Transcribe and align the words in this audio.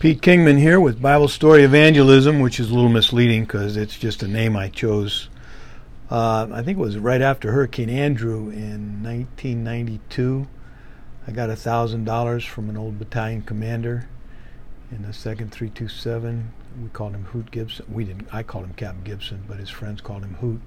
Pete 0.00 0.22
Kingman 0.22 0.56
here 0.56 0.80
with 0.80 1.02
Bible 1.02 1.28
Story 1.28 1.62
Evangelism, 1.62 2.40
which 2.40 2.58
is 2.58 2.70
a 2.70 2.74
little 2.74 2.88
misleading 2.88 3.44
because 3.44 3.76
it's 3.76 3.98
just 3.98 4.22
a 4.22 4.26
name 4.26 4.56
I 4.56 4.70
chose. 4.70 5.28
Uh, 6.10 6.48
I 6.50 6.62
think 6.62 6.78
it 6.78 6.80
was 6.80 6.96
right 6.96 7.20
after 7.20 7.52
Hurricane 7.52 7.90
Andrew 7.90 8.48
in 8.48 9.02
1992. 9.02 10.48
I 11.26 11.32
got 11.32 11.50
a 11.50 11.54
thousand 11.54 12.04
dollars 12.04 12.46
from 12.46 12.70
an 12.70 12.78
old 12.78 12.98
battalion 12.98 13.42
commander 13.42 14.08
in 14.90 15.02
the 15.02 15.12
second 15.12 15.52
327. 15.52 16.50
We 16.82 16.88
called 16.88 17.14
him 17.14 17.24
Hoot 17.24 17.50
Gibson. 17.50 17.84
We 17.92 18.04
didn't. 18.04 18.26
I 18.32 18.42
called 18.42 18.64
him 18.64 18.72
Captain 18.72 19.04
Gibson, 19.04 19.44
but 19.46 19.58
his 19.58 19.68
friends 19.68 20.00
called 20.00 20.22
him 20.22 20.36
Hoot, 20.36 20.62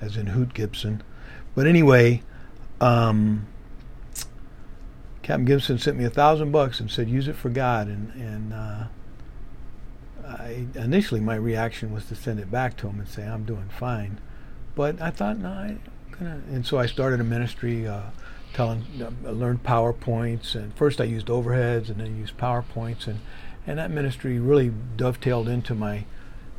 as 0.00 0.16
in 0.16 0.28
Hoot 0.28 0.54
Gibson. 0.54 1.02
But 1.56 1.66
anyway, 1.66 2.22
um, 2.80 3.48
Captain 5.26 5.44
Gibson 5.44 5.76
sent 5.76 5.96
me 5.96 6.04
a 6.04 6.10
thousand 6.10 6.52
bucks 6.52 6.78
and 6.78 6.88
said, 6.88 7.10
"Use 7.10 7.26
it 7.26 7.34
for 7.34 7.48
God." 7.48 7.88
And 7.88 8.12
and 8.14 8.52
uh, 8.52 8.84
I 10.24 10.68
initially 10.76 11.20
my 11.20 11.34
reaction 11.34 11.92
was 11.92 12.06
to 12.06 12.14
send 12.14 12.38
it 12.38 12.48
back 12.48 12.76
to 12.76 12.86
him 12.86 13.00
and 13.00 13.08
say, 13.08 13.24
"I'm 13.26 13.44
doing 13.44 13.68
fine," 13.68 14.20
but 14.76 15.02
I 15.02 15.10
thought, 15.10 15.38
no, 15.38 15.48
I 15.48 15.78
gonna. 16.12 16.42
And 16.48 16.64
so 16.64 16.78
I 16.78 16.86
started 16.86 17.18
a 17.18 17.24
ministry, 17.24 17.88
uh, 17.88 18.02
telling, 18.52 18.84
I 19.26 19.30
learned 19.30 19.64
PowerPoints, 19.64 20.54
and 20.54 20.72
first 20.76 21.00
I 21.00 21.04
used 21.04 21.26
overheads, 21.26 21.88
and 21.88 21.96
then 22.00 22.16
used 22.16 22.38
PowerPoints, 22.38 23.08
and 23.08 23.18
and 23.66 23.80
that 23.80 23.90
ministry 23.90 24.38
really 24.38 24.72
dovetailed 24.96 25.48
into 25.48 25.74
my 25.74 26.04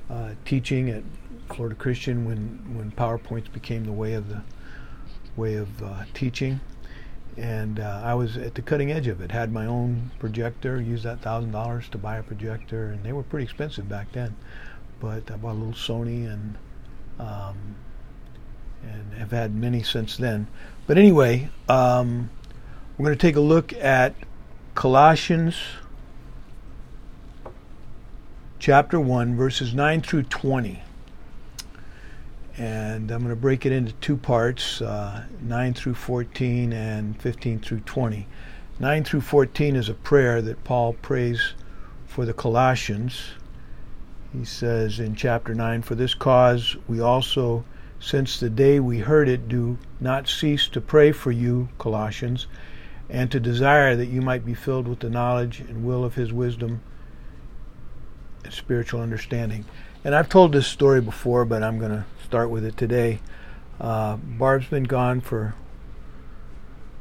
uh, 0.09 0.31
teaching 0.43 0.89
at 0.89 1.03
Florida 1.47 1.75
Christian 1.75 2.25
when 2.25 2.75
when 2.77 2.91
PowerPoints 2.91 3.49
became 3.49 3.85
the 3.85 3.93
way 3.93 4.11
of 4.11 4.27
the 4.27 4.41
way 5.37 5.55
of 5.55 5.81
uh, 5.81 6.03
teaching 6.13 6.59
and 7.37 7.79
uh, 7.79 8.01
I 8.03 8.15
was 8.15 8.35
at 8.35 8.55
the 8.55 8.61
cutting 8.61 8.91
edge 8.91 9.07
of 9.07 9.21
it. 9.21 9.31
Had 9.31 9.51
my 9.51 9.65
own 9.65 10.11
projector, 10.19 10.81
used 10.81 11.03
that 11.03 11.21
thousand 11.21 11.51
dollars 11.51 11.87
to 11.89 11.97
buy 11.97 12.17
a 12.17 12.23
projector, 12.23 12.87
and 12.87 13.03
they 13.03 13.13
were 13.13 13.23
pretty 13.23 13.43
expensive 13.43 13.87
back 13.87 14.11
then. 14.11 14.35
But 14.99 15.29
I 15.29 15.37
bought 15.37 15.53
a 15.53 15.59
little 15.59 15.73
Sony, 15.73 16.31
and 16.31 16.57
um, 17.19 17.75
and 18.83 19.13
have 19.13 19.31
had 19.31 19.55
many 19.55 19.83
since 19.83 20.17
then. 20.17 20.47
But 20.87 20.97
anyway, 20.97 21.49
um, 21.69 22.29
we're 22.97 23.05
going 23.05 23.17
to 23.17 23.21
take 23.21 23.35
a 23.35 23.41
look 23.41 23.73
at 23.73 24.15
Colossians 24.73 25.55
chapter 28.57 28.99
one, 28.99 29.35
verses 29.35 29.75
nine 29.75 30.01
through 30.01 30.23
twenty 30.23 30.81
and 32.57 33.11
I'm 33.11 33.19
going 33.19 33.29
to 33.29 33.35
break 33.35 33.65
it 33.65 33.71
into 33.71 33.93
two 33.93 34.17
parts 34.17 34.81
uh, 34.81 35.23
9 35.41 35.73
through 35.75 35.93
14 35.93 36.73
and 36.73 37.19
15 37.21 37.59
through 37.59 37.81
20. 37.81 38.27
9 38.79 39.03
through 39.03 39.21
14 39.21 39.75
is 39.75 39.89
a 39.89 39.93
prayer 39.93 40.41
that 40.41 40.63
Paul 40.63 40.93
prays 40.93 41.53
for 42.07 42.25
the 42.25 42.33
Colossians. 42.33 43.31
He 44.33 44.43
says 44.43 44.99
in 44.99 45.15
chapter 45.15 45.53
9, 45.53 45.83
For 45.83 45.93
this 45.93 46.15
cause 46.15 46.75
we 46.87 46.99
also, 46.99 47.63
since 47.99 48.39
the 48.39 48.49
day 48.49 48.79
we 48.79 48.99
heard 48.99 49.29
it, 49.29 49.47
do 49.47 49.77
not 49.99 50.27
cease 50.27 50.67
to 50.69 50.81
pray 50.81 51.11
for 51.11 51.31
you, 51.31 51.69
Colossians, 51.77 52.47
and 53.09 53.31
to 53.31 53.39
desire 53.39 53.95
that 53.95 54.07
you 54.07 54.21
might 54.21 54.45
be 54.45 54.55
filled 54.55 54.87
with 54.87 54.99
the 54.99 55.09
knowledge 55.09 55.59
and 55.59 55.85
will 55.85 56.03
of 56.03 56.15
his 56.15 56.33
wisdom 56.33 56.81
and 58.43 58.53
spiritual 58.53 59.01
understanding. 59.01 59.63
And 60.03 60.15
I've 60.15 60.29
told 60.29 60.53
this 60.53 60.67
story 60.67 61.01
before, 61.01 61.45
but 61.45 61.63
I'm 61.63 61.79
going 61.79 61.91
to 61.91 62.05
start 62.27 62.49
with 62.49 62.65
it 62.65 62.75
today. 62.75 63.21
Uh, 63.79 64.17
Barb's 64.17 64.67
been 64.67 64.83
gone 64.83 65.21
for 65.21 65.55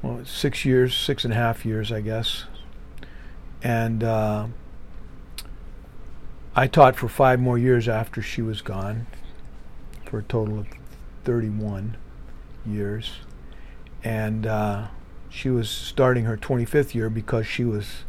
well, 0.00 0.24
six 0.24 0.64
years, 0.64 0.96
six 0.96 1.24
and 1.24 1.32
a 1.32 1.36
half 1.36 1.66
years, 1.66 1.90
I 1.90 2.00
guess. 2.00 2.44
And 3.60 4.04
uh, 4.04 4.46
I 6.54 6.68
taught 6.68 6.94
for 6.94 7.08
five 7.08 7.40
more 7.40 7.58
years 7.58 7.88
after 7.88 8.22
she 8.22 8.40
was 8.40 8.62
gone, 8.62 9.08
for 10.04 10.20
a 10.20 10.22
total 10.22 10.60
of 10.60 10.68
31 11.24 11.96
years. 12.64 13.14
And 14.04 14.46
uh, 14.46 14.86
she 15.28 15.50
was 15.50 15.68
starting 15.68 16.24
her 16.26 16.36
25th 16.36 16.94
year 16.94 17.10
because 17.10 17.48
she 17.48 17.64
was 17.64 18.04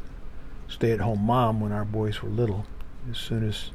stay-at-home 0.68 1.24
mom 1.24 1.62
when 1.62 1.72
our 1.72 1.86
boys 1.86 2.22
were 2.22 2.30
little. 2.30 2.68
As 3.10 3.18
soon 3.18 3.44
as 3.44 3.72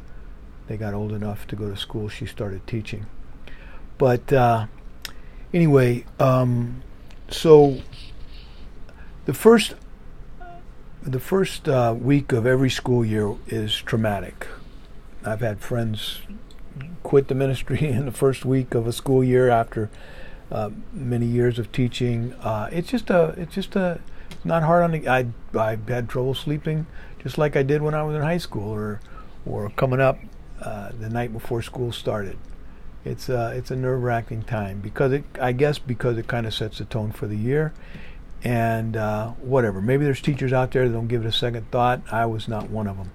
they 0.68 0.76
got 0.76 0.94
old 0.94 1.10
enough 1.10 1.44
to 1.48 1.56
go 1.56 1.68
to 1.68 1.76
school, 1.76 2.08
she 2.08 2.24
started 2.24 2.64
teaching. 2.68 3.06
But 3.98 4.32
uh, 4.32 4.66
anyway, 5.52 6.04
um, 6.18 6.82
so 7.28 7.80
the 9.24 9.34
first 9.34 9.74
the 11.02 11.20
first 11.20 11.68
uh, 11.68 11.94
week 11.98 12.32
of 12.32 12.46
every 12.46 12.70
school 12.70 13.04
year 13.04 13.34
is 13.48 13.74
traumatic. 13.74 14.46
I've 15.24 15.40
had 15.40 15.60
friends 15.60 16.20
quit 17.02 17.28
the 17.28 17.34
ministry 17.34 17.80
in 17.88 18.06
the 18.06 18.12
first 18.12 18.44
week 18.44 18.74
of 18.74 18.86
a 18.86 18.92
school 18.92 19.22
year 19.22 19.48
after 19.48 19.90
uh, 20.50 20.70
many 20.92 21.26
years 21.26 21.58
of 21.58 21.72
teaching. 21.72 22.34
Uh, 22.34 22.68
it's 22.72 22.90
just 22.90 23.10
a 23.10 23.34
it's 23.36 23.54
just 23.54 23.76
a 23.76 24.00
not 24.44 24.62
hard 24.62 24.82
on 24.84 24.92
the. 24.92 25.08
I 25.08 25.26
I 25.54 25.78
had 25.88 26.08
trouble 26.08 26.34
sleeping 26.34 26.86
just 27.22 27.38
like 27.38 27.56
I 27.56 27.62
did 27.62 27.82
when 27.82 27.94
I 27.94 28.02
was 28.02 28.16
in 28.16 28.22
high 28.22 28.38
school 28.38 28.70
or 28.70 29.00
or 29.46 29.70
coming 29.70 30.00
up 30.00 30.18
uh, 30.60 30.90
the 30.98 31.08
night 31.08 31.32
before 31.32 31.62
school 31.62 31.92
started 31.92 32.38
it's 33.04 33.28
uh, 33.28 33.52
it's 33.54 33.70
a 33.70 33.76
nerve 33.76 34.02
wracking 34.02 34.42
time 34.42 34.80
because 34.80 35.12
it 35.12 35.24
I 35.40 35.52
guess 35.52 35.78
because 35.78 36.18
it 36.18 36.28
kind 36.28 36.46
of 36.46 36.54
sets 36.54 36.78
the 36.78 36.84
tone 36.84 37.12
for 37.12 37.26
the 37.26 37.36
year, 37.36 37.72
and 38.44 38.96
uh, 38.96 39.30
whatever. 39.30 39.80
Maybe 39.80 40.04
there's 40.04 40.20
teachers 40.20 40.52
out 40.52 40.70
there 40.70 40.86
that 40.86 40.94
don't 40.94 41.08
give 41.08 41.24
it 41.24 41.28
a 41.28 41.32
second 41.32 41.70
thought. 41.70 42.02
I 42.12 42.26
was 42.26 42.46
not 42.46 42.70
one 42.70 42.86
of 42.86 42.96
them. 42.96 43.10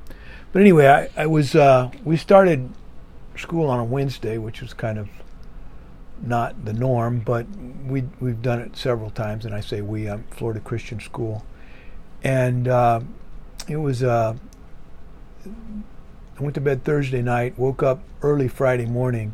But 0.52 0.62
anyway, 0.62 0.88
I, 0.88 1.24
I 1.24 1.28
was 1.28 1.56
uh, 1.56 1.92
we 2.04 2.18
started 2.18 2.70
school 3.38 3.70
on 3.70 3.80
a 3.80 3.86
Wednesday, 3.86 4.38
which 4.38 4.62
was 4.62 4.74
kind 4.74 4.98
of 4.98 5.08
not 6.22 6.66
the 6.66 6.74
norm, 6.74 7.20
but 7.20 7.46
we 7.86 8.04
we've 8.20 8.42
done 8.42 8.60
it 8.60 8.76
several 8.76 9.10
times, 9.10 9.46
and 9.46 9.56
I 9.56 9.62
say 9.62 9.82
we, 9.82 10.10
I'm 10.10 10.26
Florida 10.32 10.60
Christian 10.60 11.00
School, 11.00 11.46
and 12.24 12.68
uh, 12.68 13.00
it 13.70 13.78
was. 13.78 14.04
Uh, 14.04 14.36
I 15.46 16.44
went 16.44 16.54
to 16.54 16.62
bed 16.62 16.84
Thursday 16.84 17.24
night, 17.24 17.58
woke 17.58 17.82
up 17.82 18.04
early 18.22 18.48
Friday 18.48 18.86
morning 18.86 19.34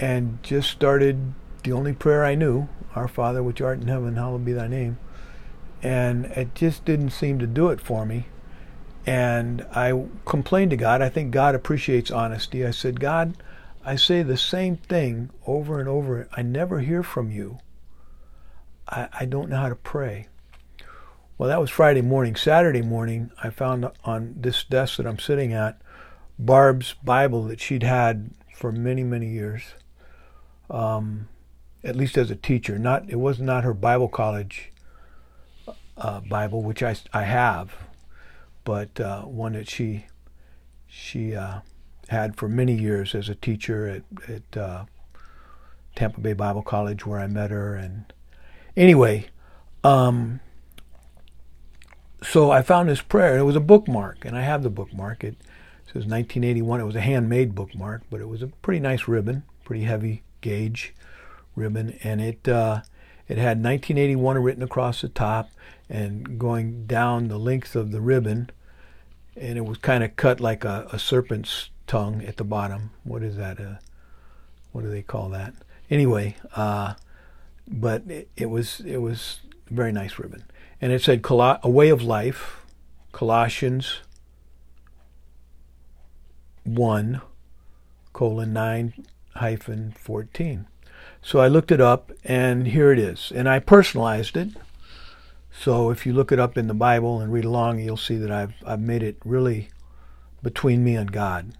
and 0.00 0.42
just 0.42 0.70
started 0.70 1.34
the 1.62 1.72
only 1.72 1.92
prayer 1.92 2.24
I 2.24 2.34
knew, 2.34 2.68
Our 2.94 3.06
Father 3.06 3.42
which 3.42 3.60
art 3.60 3.80
in 3.80 3.88
heaven, 3.88 4.16
hallowed 4.16 4.46
be 4.46 4.54
thy 4.54 4.66
name. 4.66 4.98
And 5.82 6.24
it 6.26 6.54
just 6.54 6.86
didn't 6.86 7.10
seem 7.10 7.38
to 7.38 7.46
do 7.46 7.68
it 7.68 7.80
for 7.80 8.06
me. 8.06 8.26
And 9.06 9.66
I 9.74 10.06
complained 10.24 10.70
to 10.70 10.76
God. 10.76 11.02
I 11.02 11.10
think 11.10 11.30
God 11.30 11.54
appreciates 11.54 12.10
honesty. 12.10 12.66
I 12.66 12.70
said, 12.70 12.98
God, 12.98 13.34
I 13.84 13.96
say 13.96 14.22
the 14.22 14.36
same 14.36 14.76
thing 14.76 15.30
over 15.46 15.78
and 15.80 15.88
over. 15.88 16.28
I 16.32 16.42
never 16.42 16.80
hear 16.80 17.02
from 17.02 17.30
you. 17.30 17.58
I, 18.88 19.08
I 19.20 19.24
don't 19.26 19.50
know 19.50 19.56
how 19.56 19.68
to 19.68 19.76
pray. 19.76 20.28
Well, 21.36 21.48
that 21.48 21.60
was 21.60 21.70
Friday 21.70 22.02
morning. 22.02 22.36
Saturday 22.36 22.82
morning, 22.82 23.30
I 23.42 23.50
found 23.50 23.90
on 24.04 24.34
this 24.38 24.64
desk 24.64 24.96
that 24.96 25.06
I'm 25.06 25.18
sitting 25.18 25.52
at 25.52 25.80
Barb's 26.38 26.94
Bible 27.04 27.44
that 27.44 27.60
she'd 27.60 27.82
had 27.82 28.30
for 28.54 28.72
many, 28.72 29.02
many 29.02 29.28
years 29.28 29.62
um, 30.70 31.28
at 31.82 31.96
least 31.96 32.16
as 32.16 32.30
a 32.30 32.36
teacher. 32.36 32.78
Not 32.78 33.08
it 33.10 33.16
was 33.16 33.40
not 33.40 33.64
her 33.64 33.74
Bible 33.74 34.08
college 34.08 34.72
uh, 35.96 36.20
Bible, 36.20 36.62
which 36.62 36.82
I 36.82 36.96
I 37.12 37.22
have, 37.22 37.72
but 38.64 38.98
uh, 39.00 39.22
one 39.22 39.52
that 39.52 39.68
she 39.68 40.06
she 40.86 41.34
uh, 41.34 41.60
had 42.08 42.36
for 42.36 42.48
many 42.48 42.74
years 42.74 43.14
as 43.14 43.28
a 43.28 43.34
teacher 43.34 43.86
at 43.86 44.02
at 44.28 44.56
uh, 44.56 44.84
Tampa 45.94 46.20
Bay 46.20 46.32
Bible 46.32 46.62
College, 46.62 47.04
where 47.04 47.20
I 47.20 47.26
met 47.26 47.50
her. 47.50 47.74
And 47.74 48.12
anyway, 48.76 49.26
um, 49.84 50.40
so 52.22 52.50
I 52.50 52.62
found 52.62 52.88
this 52.88 53.02
prayer. 53.02 53.38
It 53.38 53.44
was 53.44 53.56
a 53.56 53.60
bookmark, 53.60 54.24
and 54.24 54.36
I 54.36 54.42
have 54.42 54.62
the 54.62 54.70
bookmark. 54.70 55.24
It 55.24 55.36
says 55.86 56.06
1981. 56.06 56.80
It 56.80 56.84
was 56.84 56.96
a 56.96 57.00
handmade 57.00 57.54
bookmark, 57.54 58.02
but 58.10 58.20
it 58.20 58.28
was 58.28 58.42
a 58.42 58.46
pretty 58.46 58.80
nice 58.80 59.08
ribbon, 59.08 59.42
pretty 59.64 59.84
heavy 59.84 60.22
gauge 60.40 60.94
ribbon, 61.56 61.98
and 62.02 62.20
it 62.20 62.48
uh, 62.48 62.82
it 63.28 63.38
had 63.38 63.62
1981 63.62 64.38
written 64.38 64.62
across 64.62 65.00
the 65.00 65.08
top 65.08 65.50
and 65.88 66.38
going 66.38 66.86
down 66.86 67.28
the 67.28 67.38
length 67.38 67.74
of 67.76 67.90
the 67.92 68.00
ribbon, 68.00 68.50
and 69.36 69.58
it 69.58 69.64
was 69.64 69.78
kind 69.78 70.04
of 70.04 70.16
cut 70.16 70.40
like 70.40 70.64
a, 70.64 70.86
a, 70.92 70.98
serpent's 70.98 71.70
tongue 71.86 72.22
at 72.24 72.36
the 72.36 72.44
bottom. 72.44 72.90
What 73.04 73.22
is 73.22 73.36
that? 73.36 73.60
Uh, 73.60 73.76
what 74.72 74.82
do 74.82 74.90
they 74.90 75.02
call 75.02 75.28
that? 75.30 75.54
Anyway, 75.90 76.36
uh, 76.54 76.94
but 77.66 78.02
it, 78.08 78.30
it, 78.36 78.46
was 78.46 78.80
it 78.80 78.98
was 78.98 79.40
a 79.70 79.74
very 79.74 79.92
nice 79.92 80.18
ribbon, 80.18 80.44
and 80.80 80.92
it 80.92 81.02
said 81.02 81.22
a 81.28 81.68
way 81.68 81.88
of 81.88 82.02
life, 82.02 82.64
Colossians 83.12 84.00
one 86.64 87.20
colon 88.12 88.52
nine 88.52 88.92
hyphen 89.36 89.92
14. 89.92 90.66
So 91.22 91.40
I 91.40 91.48
looked 91.48 91.70
it 91.70 91.80
up, 91.80 92.12
and 92.24 92.68
here 92.68 92.92
it 92.92 92.98
is. 92.98 93.32
And 93.34 93.48
I 93.48 93.58
personalized 93.58 94.36
it. 94.36 94.50
So 95.52 95.90
if 95.90 96.06
you 96.06 96.12
look 96.12 96.32
it 96.32 96.38
up 96.38 96.56
in 96.56 96.68
the 96.68 96.74
Bible 96.74 97.20
and 97.20 97.32
read 97.32 97.44
along, 97.44 97.80
you'll 97.80 97.96
see 97.96 98.16
that 98.16 98.30
I've 98.30 98.54
I've 98.64 98.80
made 98.80 99.02
it 99.02 99.16
really 99.24 99.68
between 100.42 100.84
me 100.84 100.96
and 100.96 101.12
God. 101.12 101.52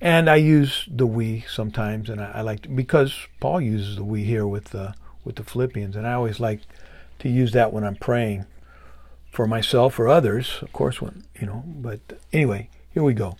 And 0.00 0.30
I 0.30 0.36
use 0.36 0.88
the 0.90 1.06
we 1.06 1.44
sometimes, 1.48 2.08
and 2.08 2.20
I, 2.20 2.30
I 2.36 2.40
like 2.40 2.62
to, 2.62 2.68
because 2.68 3.26
Paul 3.38 3.60
uses 3.60 3.96
the 3.96 4.04
we 4.04 4.24
here 4.24 4.46
with 4.46 4.66
the 4.66 4.94
with 5.24 5.36
the 5.36 5.44
Philippians, 5.44 5.94
and 5.94 6.06
I 6.06 6.14
always 6.14 6.40
like 6.40 6.62
to 7.18 7.28
use 7.28 7.52
that 7.52 7.72
when 7.72 7.84
I'm 7.84 7.96
praying 7.96 8.46
for 9.30 9.46
myself 9.46 9.98
or 9.98 10.08
others, 10.08 10.58
of 10.62 10.72
course. 10.72 11.00
When 11.00 11.24
you 11.38 11.46
know, 11.46 11.62
but 11.66 12.00
anyway, 12.32 12.70
here 12.92 13.02
we 13.02 13.14
go. 13.14 13.36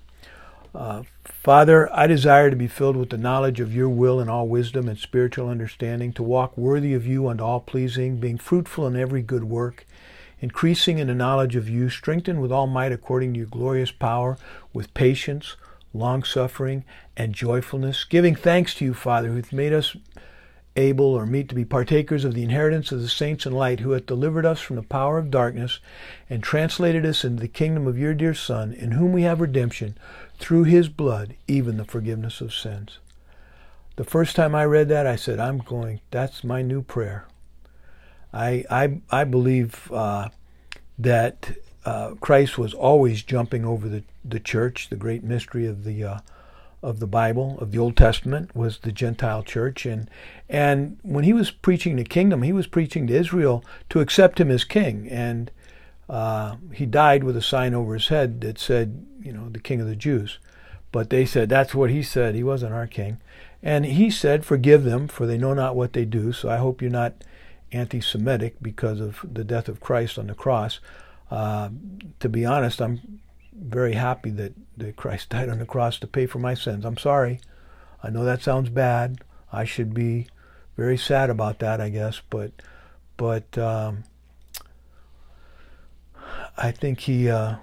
Uh, 0.74 1.02
Father, 1.24 1.88
I 1.92 2.06
desire 2.06 2.50
to 2.50 2.56
be 2.56 2.68
filled 2.68 2.96
with 2.96 3.10
the 3.10 3.18
knowledge 3.18 3.60
of 3.60 3.74
your 3.74 3.88
will 3.88 4.20
and 4.20 4.30
all 4.30 4.46
wisdom 4.46 4.88
and 4.88 4.98
spiritual 4.98 5.48
understanding, 5.48 6.12
to 6.12 6.22
walk 6.22 6.56
worthy 6.56 6.94
of 6.94 7.06
you 7.06 7.28
and 7.28 7.40
all 7.40 7.60
pleasing, 7.60 8.18
being 8.18 8.38
fruitful 8.38 8.86
in 8.86 8.94
every 8.94 9.22
good 9.22 9.44
work, 9.44 9.86
increasing 10.40 10.98
in 10.98 11.08
the 11.08 11.14
knowledge 11.14 11.56
of 11.56 11.68
you, 11.68 11.90
strengthened 11.90 12.40
with 12.40 12.52
all 12.52 12.66
might 12.66 12.92
according 12.92 13.32
to 13.32 13.38
your 13.38 13.48
glorious 13.48 13.90
power, 13.90 14.38
with 14.72 14.94
patience, 14.94 15.56
long 15.92 16.22
suffering, 16.22 16.84
and 17.16 17.34
joyfulness, 17.34 18.04
giving 18.04 18.34
thanks 18.34 18.74
to 18.74 18.84
you, 18.84 18.94
Father, 18.94 19.28
who 19.28 19.36
hath 19.36 19.52
made 19.52 19.72
us 19.72 19.96
able 20.76 21.06
or 21.06 21.26
meet 21.26 21.48
to 21.48 21.54
be 21.54 21.64
partakers 21.64 22.24
of 22.24 22.34
the 22.34 22.44
inheritance 22.44 22.92
of 22.92 23.02
the 23.02 23.08
saints 23.08 23.44
in 23.44 23.52
light, 23.52 23.80
who 23.80 23.90
hath 23.90 24.06
delivered 24.06 24.46
us 24.46 24.60
from 24.60 24.76
the 24.76 24.82
power 24.82 25.18
of 25.18 25.30
darkness 25.30 25.80
and 26.28 26.42
translated 26.42 27.04
us 27.04 27.24
into 27.24 27.40
the 27.40 27.48
kingdom 27.48 27.86
of 27.86 27.98
your 27.98 28.14
dear 28.14 28.34
Son, 28.34 28.72
in 28.72 28.92
whom 28.92 29.12
we 29.12 29.22
have 29.22 29.40
redemption 29.40 29.96
through 30.40 30.64
his 30.64 30.88
blood, 30.88 31.34
even 31.46 31.76
the 31.76 31.84
forgiveness 31.84 32.40
of 32.40 32.52
sins. 32.52 32.98
The 33.96 34.04
first 34.04 34.34
time 34.34 34.54
I 34.54 34.64
read 34.64 34.88
that, 34.88 35.06
I 35.06 35.16
said, 35.16 35.38
I'm 35.38 35.58
going, 35.58 36.00
that's 36.10 36.42
my 36.42 36.62
new 36.62 36.82
prayer. 36.82 37.26
I, 38.32 38.64
I, 38.70 39.00
I 39.10 39.24
believe 39.24 39.92
uh, 39.92 40.30
that 40.98 41.52
uh, 41.84 42.14
Christ 42.20 42.58
was 42.58 42.72
always 42.72 43.22
jumping 43.22 43.64
over 43.64 43.88
the, 43.88 44.02
the 44.24 44.40
church, 44.40 44.88
the 44.88 44.96
great 44.96 45.22
mystery 45.22 45.66
of 45.66 45.84
the 45.84 46.04
uh, 46.04 46.18
of 46.82 46.98
the 46.98 47.06
Bible, 47.06 47.58
of 47.60 47.72
the 47.72 47.78
Old 47.78 47.96
Testament, 47.96 48.56
was 48.56 48.78
the 48.78 48.92
Gentile 48.92 49.42
church. 49.42 49.84
And, 49.84 50.08
and 50.48 50.98
when 51.02 51.24
he 51.24 51.34
was 51.34 51.50
preaching 51.50 51.96
the 51.96 52.04
kingdom, 52.04 52.40
he 52.42 52.54
was 52.54 52.66
preaching 52.66 53.06
to 53.06 53.14
Israel 53.14 53.62
to 53.90 54.00
accept 54.00 54.40
him 54.40 54.50
as 54.50 54.64
king. 54.64 55.06
And 55.10 55.50
uh, 56.10 56.56
he 56.74 56.86
died 56.86 57.22
with 57.22 57.36
a 57.36 57.42
sign 57.42 57.72
over 57.72 57.94
his 57.94 58.08
head 58.08 58.40
that 58.40 58.58
said, 58.58 59.06
you 59.22 59.32
know, 59.32 59.48
the 59.48 59.60
king 59.60 59.80
of 59.80 59.86
the 59.86 59.94
Jews. 59.94 60.40
But 60.90 61.08
they 61.08 61.24
said, 61.24 61.48
that's 61.48 61.72
what 61.72 61.90
he 61.90 62.02
said. 62.02 62.34
He 62.34 62.42
wasn't 62.42 62.74
our 62.74 62.88
king. 62.88 63.18
And 63.62 63.86
he 63.86 64.10
said, 64.10 64.44
forgive 64.44 64.82
them, 64.82 65.06
for 65.06 65.24
they 65.24 65.38
know 65.38 65.54
not 65.54 65.76
what 65.76 65.92
they 65.92 66.04
do. 66.04 66.32
So 66.32 66.50
I 66.50 66.56
hope 66.56 66.82
you're 66.82 66.90
not 66.90 67.22
anti 67.70 68.00
Semitic 68.00 68.56
because 68.60 68.98
of 68.98 69.20
the 69.22 69.44
death 69.44 69.68
of 69.68 69.78
Christ 69.78 70.18
on 70.18 70.26
the 70.26 70.34
cross. 70.34 70.80
Uh, 71.30 71.68
to 72.18 72.28
be 72.28 72.44
honest, 72.44 72.82
I'm 72.82 73.20
very 73.52 73.92
happy 73.92 74.30
that, 74.30 74.54
that 74.78 74.96
Christ 74.96 75.28
died 75.30 75.48
on 75.48 75.60
the 75.60 75.66
cross 75.66 76.00
to 76.00 76.08
pay 76.08 76.26
for 76.26 76.40
my 76.40 76.54
sins. 76.54 76.84
I'm 76.84 76.98
sorry. 76.98 77.40
I 78.02 78.10
know 78.10 78.24
that 78.24 78.42
sounds 78.42 78.68
bad. 78.68 79.22
I 79.52 79.64
should 79.64 79.94
be 79.94 80.26
very 80.76 80.96
sad 80.96 81.30
about 81.30 81.60
that, 81.60 81.80
I 81.80 81.88
guess. 81.88 82.20
But 82.30 82.50
but 83.16 83.56
um, 83.58 84.02
I 86.60 86.70
think 86.70 87.00
he, 87.00 87.30
uh, 87.30 87.56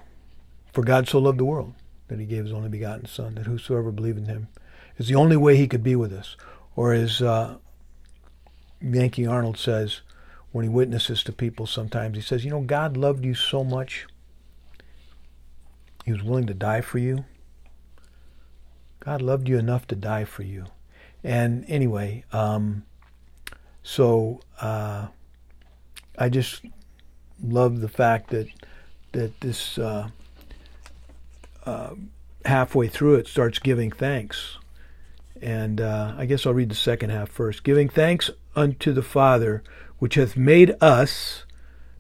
for 0.74 0.84
God 0.84 1.08
so 1.08 1.20
loved 1.20 1.40
the 1.40 1.46
world 1.46 1.74
that 2.08 2.20
he 2.20 2.26
gave 2.26 2.46
his 2.46 2.54
only 2.54 2.70
begotten 2.70 3.06
Son, 3.06 3.36
that 3.36 3.46
whosoever 3.46 3.92
believed 3.92 4.18
in 4.18 4.26
him 4.26 4.48
is 4.98 5.08
the 5.08 5.16
only 5.16 5.38
way 5.38 5.56
he 5.56 5.68
could 5.68 5.84
be 5.84 5.96
with 5.96 6.12
us. 6.12 6.36
Or 6.76 6.94
as 6.94 7.22
uh, 7.22 7.58
Yankee 8.82 9.28
Arnold 9.28 9.58
says 9.58 10.02
when 10.52 10.64
he 10.64 10.70
witnesses 10.70 11.24
to 11.24 11.32
people 11.32 11.68
sometimes, 11.68 12.16
he 12.16 12.22
says, 12.22 12.44
you 12.44 12.52
know, 12.52 12.62
God 12.62 12.98
loved 12.98 13.24
you 13.24 13.36
so 13.36 13.64
much 13.64 14.08
he 16.08 16.14
was 16.14 16.24
willing 16.24 16.48
to 16.48 16.54
die 16.54 16.80
for 16.80 17.00
you. 17.00 17.26
God 19.02 19.22
loved 19.22 19.50
you 19.50 19.58
enough 19.58 19.86
to 19.88 19.96
die 19.96 20.24
for 20.24 20.44
you. 20.44 20.64
And 21.22 21.66
anyway, 21.68 22.24
um, 22.32 22.86
so 23.84 24.40
uh, 24.62 25.08
I 26.18 26.30
just 26.30 26.64
love 27.44 27.82
the 27.82 27.90
fact 27.90 28.30
that 28.30 28.48
that 29.18 29.42
this 29.42 29.80
uh, 29.80 30.10
uh, 31.66 31.96
halfway 32.46 32.88
through 32.88 33.16
it 33.16 33.28
starts 33.28 33.58
giving 33.58 33.92
thanks. 33.92 34.60
And 35.42 35.82
uh, 35.82 36.14
I 36.16 36.28
guess 36.28 36.46
I'll 36.46 36.54
read 36.54 36.70
the 36.70 36.76
second 36.76 37.10
half 37.10 37.28
first. 37.28 37.64
Giving 37.64 37.90
thanks 37.90 38.30
unto 38.56 38.94
the 38.94 39.02
Father, 39.02 39.64
which 39.98 40.16
hath 40.16 40.38
made 40.38 40.76
us 40.82 41.46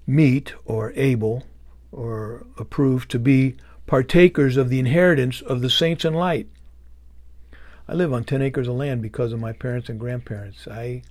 meet 0.05 0.53
or 0.63 0.93
able 0.95 1.43
or 1.91 2.45
approved 2.55 3.09
to 3.11 3.19
be 3.19 3.55
partakers 3.87 4.55
of 4.55 4.69
the 4.69 4.77
inheritance 4.77 5.41
of 5.41 5.61
the 5.61 5.71
saints 5.71 6.05
in 6.05 6.13
light. 6.13 6.47
I 7.87 7.95
live 7.95 8.13
on 8.13 8.25
10 8.25 8.43
acres 8.43 8.67
of 8.67 8.75
land 8.75 9.01
because 9.01 9.33
of 9.33 9.39
my 9.39 9.53
parents 9.53 9.89
and 9.89 9.99
grandparents. 9.99 10.67
I, 10.67 11.01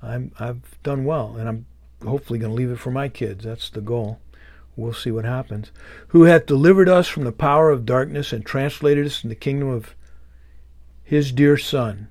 I'm, 0.00 0.30
I've 0.38 0.80
done 0.84 1.04
well, 1.04 1.34
and 1.36 1.48
I'm 1.48 1.66
hopefully 2.04 2.38
going 2.38 2.52
to 2.52 2.56
leave 2.56 2.70
it 2.70 2.78
for 2.78 2.92
my 2.92 3.08
kids. 3.08 3.44
That's 3.44 3.68
the 3.68 3.80
goal. 3.80 4.20
We'll 4.76 4.92
see 4.92 5.10
what 5.10 5.24
happens. 5.24 5.70
Who 6.08 6.24
hath 6.24 6.46
delivered 6.46 6.88
us 6.88 7.06
from 7.06 7.24
the 7.24 7.32
power 7.32 7.70
of 7.70 7.86
darkness 7.86 8.32
and 8.32 8.44
translated 8.44 9.06
us 9.06 9.22
in 9.22 9.28
the 9.28 9.36
kingdom 9.36 9.68
of 9.68 9.94
his 11.02 11.30
dear 11.30 11.56
Son, 11.56 12.08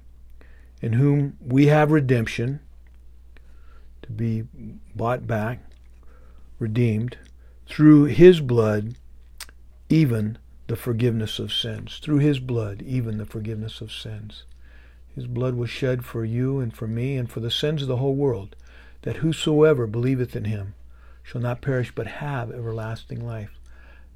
in 0.81 0.93
whom 0.93 1.37
we 1.41 1.67
have 1.67 1.91
redemption, 1.91 2.61
to 4.03 4.11
be 4.11 4.43
bought 4.95 5.27
back, 5.27 5.59
redeemed, 6.59 7.17
through 7.65 8.05
his 8.05 8.39
blood, 8.39 8.95
even 9.89 10.37
the 10.67 10.75
forgiveness 10.75 11.39
of 11.39 11.51
sins. 11.51 11.99
Through 12.01 12.19
his 12.19 12.39
blood, 12.39 12.81
even 12.81 13.17
the 13.17 13.25
forgiveness 13.25 13.81
of 13.81 13.91
sins. 13.91 14.43
His 15.15 15.27
blood 15.27 15.55
was 15.55 15.69
shed 15.69 16.05
for 16.05 16.23
you 16.23 16.59
and 16.59 16.73
for 16.73 16.87
me 16.87 17.17
and 17.17 17.29
for 17.29 17.39
the 17.39 17.51
sins 17.51 17.81
of 17.81 17.87
the 17.87 17.97
whole 17.97 18.15
world, 18.15 18.55
that 19.01 19.17
whosoever 19.17 19.85
believeth 19.85 20.35
in 20.35 20.45
him 20.45 20.75
shall 21.23 21.41
not 21.41 21.61
perish 21.61 21.91
but 21.95 22.07
have 22.07 22.51
everlasting 22.51 23.25
life. 23.25 23.51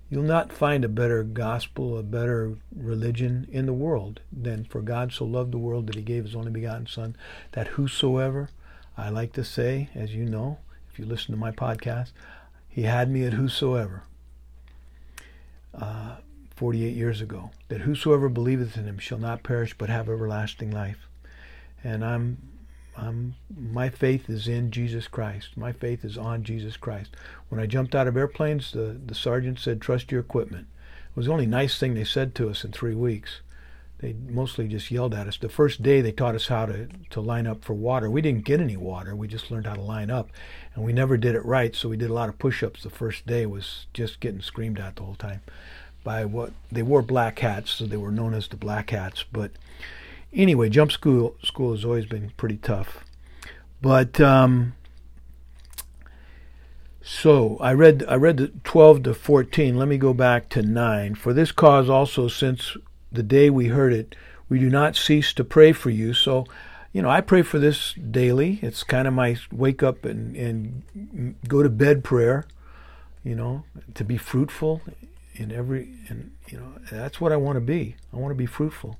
You'll 0.09 0.23
not 0.23 0.53
find 0.53 0.85
a 0.85 0.89
better 0.89 1.23
gospel, 1.23 1.97
a 1.97 2.03
better 2.03 2.55
religion 2.73 3.47
in 3.51 3.65
the 3.65 3.73
world 3.73 4.21
than 4.31 4.63
for 4.63 4.81
God 4.81 5.11
so 5.11 5.25
loved 5.25 5.51
the 5.51 5.57
world 5.57 5.87
that 5.87 5.95
he 5.95 6.01
gave 6.01 6.23
his 6.23 6.35
only 6.35 6.51
begotten 6.51 6.87
Son, 6.87 7.15
that 7.51 7.67
whosoever, 7.69 8.49
I 8.97 9.09
like 9.09 9.33
to 9.33 9.43
say, 9.43 9.89
as 9.93 10.15
you 10.15 10.23
know, 10.23 10.59
if 10.89 10.97
you 10.97 11.05
listen 11.05 11.33
to 11.33 11.39
my 11.39 11.51
podcast, 11.51 12.11
he 12.69 12.83
had 12.83 13.09
me 13.09 13.25
at 13.25 13.33
whosoever 13.33 14.03
uh, 15.73 16.17
48 16.55 16.95
years 16.95 17.19
ago, 17.19 17.51
that 17.67 17.81
whosoever 17.81 18.29
believeth 18.29 18.77
in 18.77 18.85
him 18.85 18.97
shall 18.97 19.17
not 19.17 19.43
perish 19.43 19.75
but 19.77 19.89
have 19.89 20.07
everlasting 20.07 20.71
life. 20.71 21.07
And 21.83 22.03
I'm, 22.03 22.37
I'm, 22.97 23.35
my 23.55 23.89
faith 23.89 24.29
is 24.29 24.47
in 24.47 24.71
Jesus 24.71 25.07
Christ. 25.07 25.55
My 25.55 25.71
faith 25.71 26.03
is 26.03 26.17
on 26.17 26.43
Jesus 26.43 26.77
Christ. 26.77 27.15
When 27.49 27.61
I 27.61 27.67
jumped 27.67 27.93
out 27.93 28.07
of 28.07 28.17
airplanes, 28.17 28.71
the, 28.71 28.99
the 29.05 29.15
sergeant 29.15 29.59
said, 29.59 29.79
trust 29.79 30.11
your 30.11 30.21
equipment. 30.21 30.67
It 31.09 31.15
was 31.15 31.27
the 31.27 31.31
only 31.31 31.45
nice 31.45 31.77
thing 31.77 31.93
they 31.93 32.03
said 32.03 32.33
to 32.35 32.49
us 32.49 32.63
in 32.63 32.71
three 32.71 32.95
weeks. 32.95 33.41
They 33.99 34.13
mostly 34.13 34.67
just 34.67 34.91
yelled 34.91 35.15
at 35.15 35.27
us. 35.27 35.37
The 35.37 35.49
first 35.49 35.81
day 35.81 36.01
they 36.01 36.11
taught 36.11 36.35
us 36.35 36.47
how 36.47 36.67
to, 36.67 36.87
to 37.09 37.21
line 37.21 37.47
up 37.47 37.63
for 37.63 37.73
water. 37.73 38.09
We 38.09 38.21
didn't 38.21 38.45
get 38.45 38.59
any 38.59 38.77
water. 38.77 39.15
We 39.15 39.27
just 39.27 39.49
learned 39.49 39.65
how 39.65 39.73
to 39.73 39.81
line 39.81 40.11
up. 40.11 40.29
And 40.75 40.83
we 40.83 40.93
never 40.93 41.17
did 41.17 41.33
it 41.33 41.45
right, 41.45 41.75
so 41.75 41.89
we 41.89 41.97
did 41.97 42.11
a 42.11 42.13
lot 42.13 42.29
of 42.29 42.37
push-ups 42.37 42.83
the 42.83 42.91
first 42.91 43.25
day 43.25 43.45
was 43.45 43.87
just 43.93 44.19
getting 44.19 44.41
screamed 44.41 44.79
at 44.79 44.95
the 44.95 45.03
whole 45.03 45.15
time 45.15 45.41
by 46.03 46.25
what 46.25 46.53
they 46.71 46.83
wore 46.83 47.01
black 47.01 47.39
hats, 47.39 47.71
so 47.71 47.85
they 47.85 47.97
were 47.97 48.11
known 48.11 48.33
as 48.33 48.47
the 48.47 48.55
black 48.55 48.91
hats. 48.91 49.25
But 49.31 49.51
anyway, 50.33 50.69
jump 50.69 50.91
school 50.91 51.35
school 51.43 51.71
has 51.71 51.85
always 51.85 52.05
been 52.05 52.31
pretty 52.37 52.57
tough. 52.57 53.03
But 53.81 54.19
um, 54.19 54.73
so 57.01 57.57
I 57.61 57.73
read 57.73 58.03
I 58.07 58.15
read 58.15 58.37
the 58.37 58.47
12 58.63 59.03
to 59.03 59.13
14. 59.13 59.77
Let 59.77 59.87
me 59.87 59.97
go 59.97 60.13
back 60.13 60.49
to 60.49 60.61
9. 60.61 61.15
For 61.15 61.33
this 61.33 61.51
cause 61.51 61.89
also 61.89 62.27
since 62.27 62.75
the 63.11 63.23
day 63.23 63.49
we 63.49 63.67
heard 63.67 63.93
it, 63.93 64.15
we 64.49 64.59
do 64.59 64.69
not 64.69 64.95
cease 64.95 65.33
to 65.33 65.43
pray 65.43 65.71
for 65.71 65.89
you. 65.89 66.13
So, 66.13 66.45
you 66.93 67.01
know, 67.01 67.09
I 67.09 67.21
pray 67.21 67.41
for 67.41 67.59
this 67.59 67.93
daily. 67.93 68.59
It's 68.61 68.83
kind 68.83 69.07
of 69.07 69.13
my 69.13 69.37
wake 69.51 69.83
up 69.83 70.05
and, 70.05 70.35
and 70.35 71.35
go 71.47 71.63
to 71.63 71.69
bed 71.69 72.03
prayer, 72.03 72.45
you 73.23 73.35
know, 73.35 73.63
to 73.93 74.03
be 74.03 74.17
fruitful 74.17 74.81
in 75.35 75.51
every, 75.51 75.93
and, 76.07 76.31
you 76.49 76.57
know, 76.57 76.73
that's 76.91 77.21
what 77.21 77.31
I 77.31 77.35
want 77.35 77.57
to 77.57 77.61
be. 77.61 77.95
I 78.13 78.17
want 78.17 78.31
to 78.31 78.35
be 78.35 78.45
fruitful. 78.45 78.97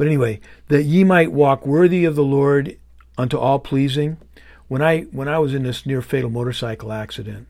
But 0.00 0.06
anyway, 0.06 0.40
that 0.68 0.84
ye 0.84 1.04
might 1.04 1.30
walk 1.30 1.66
worthy 1.66 2.06
of 2.06 2.14
the 2.16 2.24
Lord 2.24 2.78
unto 3.18 3.36
all 3.36 3.58
pleasing. 3.58 4.16
When 4.66 4.80
I 4.80 5.02
when 5.12 5.28
I 5.28 5.38
was 5.38 5.52
in 5.52 5.64
this 5.64 5.84
near 5.84 6.00
fatal 6.00 6.30
motorcycle 6.30 6.90
accident, 6.90 7.46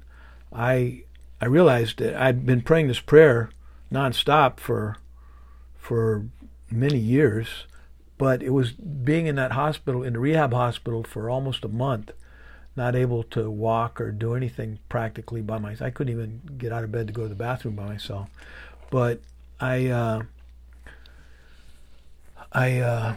I 0.53 1.05
I 1.41 1.45
realized 1.47 2.01
that 2.01 2.21
I'd 2.21 2.45
been 2.45 2.61
praying 2.63 2.89
this 2.89 2.99
prayer 2.99 3.51
nonstop 3.93 4.59
for 4.59 4.97
for 5.79 6.25
many 6.73 6.99
years, 6.99 7.67
but 8.19 8.43
it 8.43 8.51
was 8.51 8.73
being 8.73 9.29
in 9.29 9.37
that 9.37 9.53
hospital, 9.53 10.03
in 10.03 10.15
the 10.15 10.19
rehab 10.19 10.53
hospital 10.53 11.05
for 11.05 11.31
almost 11.31 11.65
a 11.65 11.69
month, 11.69 12.11
not 12.75 12.97
able 12.97 13.23
to 13.23 13.49
walk 13.49 14.01
or 14.01 14.11
do 14.11 14.35
anything 14.35 14.81
practically 14.89 15.41
by 15.41 15.59
myself. 15.59 15.87
I 15.87 15.91
couldn't 15.91 16.13
even 16.13 16.41
get 16.59 16.73
out 16.73 16.83
of 16.83 16.91
bed 16.91 17.07
to 17.07 17.13
go 17.13 17.23
to 17.23 17.29
the 17.29 17.37
bathroom 17.37 17.77
by 17.77 17.87
myself. 17.87 18.29
But 18.91 19.21
I, 19.61 19.87
uh, 19.87 20.23
I, 22.53 22.79
uh, 22.79 23.15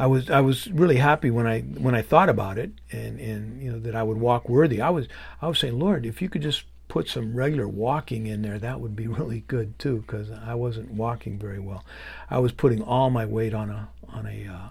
I 0.00 0.06
was 0.06 0.30
I 0.30 0.40
was 0.40 0.66
really 0.68 0.96
happy 0.96 1.30
when 1.30 1.46
I 1.46 1.60
when 1.60 1.94
I 1.94 2.00
thought 2.00 2.30
about 2.30 2.56
it 2.56 2.70
and 2.90 3.20
and 3.20 3.62
you 3.62 3.70
know 3.70 3.78
that 3.80 3.94
I 3.94 4.02
would 4.02 4.16
walk 4.16 4.48
worthy. 4.48 4.80
I 4.80 4.88
was 4.88 5.08
I 5.42 5.48
was 5.48 5.58
saying, 5.58 5.78
Lord, 5.78 6.06
if 6.06 6.22
you 6.22 6.30
could 6.30 6.40
just 6.40 6.64
put 6.88 7.06
some 7.06 7.34
regular 7.34 7.68
walking 7.68 8.26
in 8.26 8.40
there, 8.40 8.58
that 8.58 8.80
would 8.80 8.96
be 8.96 9.06
really 9.18 9.44
good 9.46 9.78
too, 9.78 9.98
because 10.06 10.30
I 10.30 10.54
wasn't 10.54 10.92
walking 10.92 11.38
very 11.38 11.60
well. 11.60 11.84
I 12.30 12.38
was 12.38 12.52
putting 12.52 12.82
all 12.82 13.10
my 13.10 13.26
weight 13.26 13.52
on 13.52 13.68
a 13.68 13.88
on 14.08 14.26
a 14.26 14.46
uh, 14.46 14.68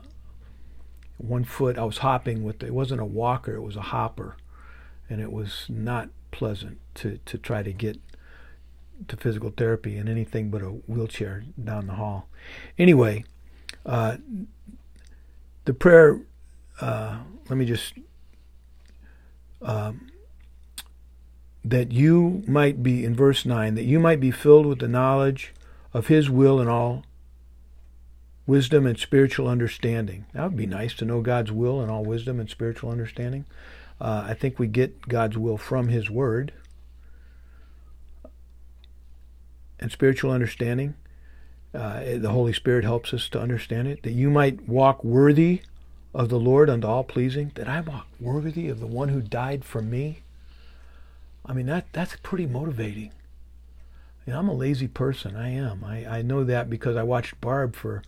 one 1.17 1.43
foot. 1.43 1.77
I 1.77 1.83
was 1.83 1.99
hopping 1.99 2.43
with 2.43 2.63
it 2.63 2.73
wasn't 2.73 3.01
a 3.01 3.05
walker, 3.05 3.53
it 3.53 3.61
was 3.61 3.75
a 3.75 3.81
hopper, 3.81 4.35
and 5.09 5.21
it 5.21 5.31
was 5.31 5.65
not 5.69 6.09
pleasant 6.31 6.79
to 6.95 7.19
to 7.25 7.37
try 7.37 7.61
to 7.61 7.71
get 7.71 7.99
to 9.07 9.17
physical 9.17 9.51
therapy 9.51 9.97
in 9.97 10.07
anything 10.07 10.49
but 10.49 10.61
a 10.61 10.67
wheelchair 10.67 11.43
down 11.63 11.87
the 11.87 11.93
hall. 11.93 12.27
Anyway, 12.77 13.23
uh, 13.85 14.17
the 15.65 15.73
prayer. 15.73 16.21
Uh, 16.81 17.19
let 17.49 17.57
me 17.57 17.65
just. 17.65 17.93
Um, 19.61 20.09
that 21.63 21.91
you 21.91 22.41
might 22.47 22.81
be, 22.81 23.03
in 23.03 23.13
verse 23.13 23.45
9, 23.45 23.75
that 23.75 23.83
you 23.83 23.99
might 23.99 24.21
be 24.21 24.31
filled 24.31 24.65
with 24.65 24.79
the 24.79 24.87
knowledge 24.87 25.53
of 25.93 26.07
His 26.07 26.29
will 26.29 26.59
and 26.59 26.69
all 26.69 27.03
wisdom 28.47 28.87
and 28.87 28.97
spiritual 28.97 29.47
understanding. 29.47 30.25
That 30.33 30.43
would 30.43 30.57
be 30.57 30.65
nice 30.65 30.93
to 30.95 31.05
know 31.05 31.21
God's 31.21 31.51
will 31.51 31.81
and 31.81 31.91
all 31.91 32.03
wisdom 32.03 32.39
and 32.39 32.49
spiritual 32.49 32.89
understanding. 32.89 33.45
Uh, 34.01 34.25
I 34.27 34.33
think 34.33 34.57
we 34.57 34.67
get 34.67 35.07
God's 35.07 35.37
will 35.37 35.57
from 35.57 35.89
His 35.89 36.09
Word. 36.09 36.53
And 39.79 39.91
spiritual 39.91 40.31
understanding, 40.31 40.95
uh, 41.73 42.01
the 42.17 42.31
Holy 42.31 42.53
Spirit 42.53 42.83
helps 42.83 43.13
us 43.13 43.29
to 43.29 43.39
understand 43.39 43.87
it. 43.87 44.03
That 44.03 44.11
you 44.11 44.29
might 44.29 44.67
walk 44.67 45.03
worthy 45.03 45.61
of 46.13 46.29
the 46.29 46.39
Lord 46.39 46.69
unto 46.69 46.87
all 46.87 47.03
pleasing. 47.03 47.51
That 47.55 47.67
I 47.67 47.81
walk 47.81 48.07
worthy 48.19 48.67
of 48.69 48.79
the 48.79 48.87
one 48.87 49.09
who 49.09 49.21
died 49.21 49.63
for 49.63 49.81
me. 49.81 50.19
I 51.45 51.53
mean, 51.53 51.67
that 51.67 51.87
that's 51.93 52.15
pretty 52.21 52.45
motivating. 52.45 53.11
Know, 54.29 54.39
I'm 54.39 54.49
a 54.49 54.53
lazy 54.53 54.87
person. 54.87 55.35
I 55.35 55.49
am. 55.49 55.83
I, 55.83 56.05
I 56.05 56.21
know 56.21 56.43
that 56.43 56.69
because 56.69 56.95
I 56.95 57.03
watched 57.03 57.41
Barb 57.41 57.75
for 57.75 58.03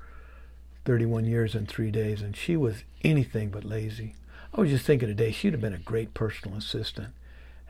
31 0.86 1.26
years 1.26 1.56
and 1.56 1.68
three 1.68 1.92
days, 1.92 2.22
and 2.22 2.36
she 2.36 2.56
was 2.56 2.84
anything 3.04 3.50
but 3.50 3.64
lazy. 3.64 4.16
I 4.54 4.62
was 4.62 4.70
just 4.70 4.86
thinking 4.86 5.08
today, 5.08 5.32
she'd 5.32 5.54
have 5.54 5.62
been 5.62 5.74
a 5.74 5.80
great 5.80 6.14
personal 6.14 6.58
assistant. 6.58 7.10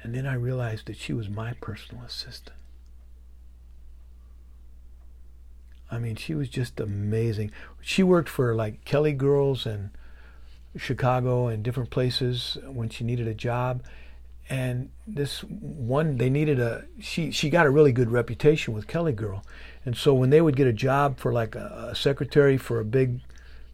And 0.02 0.16
then 0.16 0.26
I 0.26 0.34
realized 0.34 0.88
that 0.88 0.98
she 0.98 1.14
was 1.14 1.30
my 1.30 1.54
personal 1.62 2.04
assistant. 2.04 2.58
I 5.92 6.00
mean, 6.00 6.16
she 6.16 6.34
was 6.34 6.50
just 6.50 6.80
amazing. 6.80 7.52
She 7.82 8.02
worked 8.02 8.30
for 8.30 8.56
like 8.56 8.86
Kelly 8.86 9.14
Girls 9.14 9.66
and 9.66 9.92
Chicago 10.78 11.48
and 11.48 11.64
different 11.64 11.90
places 11.90 12.58
when 12.66 12.90
she 12.90 13.04
needed 13.04 13.28
a 13.28 13.34
job 13.34 13.84
and 14.52 14.90
this 15.08 15.44
one 15.44 16.18
they 16.18 16.30
needed 16.30 16.60
a 16.60 16.84
she 17.00 17.32
she 17.32 17.50
got 17.50 17.66
a 17.66 17.70
really 17.70 17.94
good 17.94 18.12
reputation 18.12 18.74
with 18.74 18.86
Kelly 18.86 19.14
Girl, 19.14 19.44
and 19.86 19.96
so 19.96 20.14
when 20.14 20.30
they 20.30 20.42
would 20.42 20.58
get 20.58 20.68
a 20.68 20.74
job 20.74 21.18
for 21.18 21.32
like 21.32 21.56
a, 21.56 21.90
a 21.92 21.96
secretary 21.96 22.58
for 22.58 22.80
a 22.80 22.86
big 22.86 23.22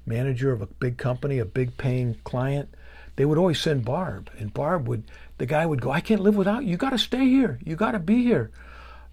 manager 0.06 0.52
of 0.52 0.62
a 0.62 0.68
big 0.68 0.98
company, 0.98 1.40
a 1.40 1.46
big 1.46 1.78
paying 1.78 2.16
client, 2.24 2.70
they 3.16 3.26
would 3.26 3.40
always 3.40 3.60
send 3.60 3.86
Barb, 3.86 4.30
and 4.38 4.54
Barb 4.54 4.88
would 4.88 5.04
the 5.40 5.48
guy 5.48 5.66
would 5.66 5.82
go, 5.82 5.92
I 5.92 6.00
can't 6.00 6.22
live 6.22 6.38
without 6.38 6.64
you. 6.64 6.72
You 6.72 6.78
got 6.78 6.92
to 6.92 7.00
stay 7.00 7.26
here. 7.26 7.60
You 7.64 7.76
got 7.76 7.92
to 7.92 8.00
be 8.00 8.24
here. 8.24 8.52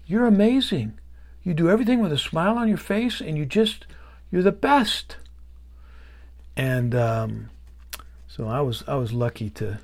You're 0.05 0.25
amazing. 0.27 0.99
You 1.45 1.53
do 1.53 1.69
everything 1.69 2.01
with 2.01 2.11
a 2.11 2.17
smile 2.17 2.57
on 2.57 2.67
your 2.67 2.77
face, 2.77 3.21
and 3.21 3.37
you 3.37 3.45
just 3.45 3.85
you're 4.31 4.43
the 4.43 4.51
best. 4.51 5.15
And 6.57 6.93
um, 6.93 7.49
so 8.27 8.47
I 8.47 8.59
was 8.59 8.83
I 8.87 8.95
was 8.95 9.13
lucky 9.13 9.49
to 9.51 9.79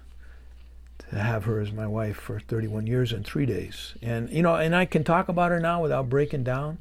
to 1.11 1.19
have 1.19 1.43
her 1.43 1.59
as 1.59 1.71
my 1.71 1.85
wife 1.85 2.15
for 2.15 2.39
31 2.39 2.87
years 2.87 3.11
and 3.11 3.25
three 3.25 3.45
days. 3.45 3.95
And, 4.01 4.29
you 4.29 4.41
know, 4.41 4.55
and 4.55 4.73
I 4.73 4.85
can 4.85 5.03
talk 5.03 5.27
about 5.27 5.51
her 5.51 5.59
now 5.59 5.81
without 5.81 6.09
breaking 6.09 6.45
down. 6.45 6.77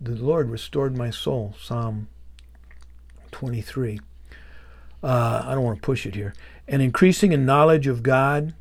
The 0.00 0.16
Lord 0.16 0.50
restored 0.50 0.96
my 0.96 1.10
soul, 1.10 1.54
Psalm 1.60 2.08
23. 3.30 4.00
Uh, 5.02 5.42
I 5.44 5.54
don't 5.54 5.62
want 5.62 5.76
to 5.76 5.86
push 5.86 6.06
it 6.06 6.16
here. 6.16 6.34
And 6.66 6.82
increasing 6.82 7.30
in 7.30 7.46
knowledge 7.46 7.86
of 7.86 8.02
God, 8.02 8.52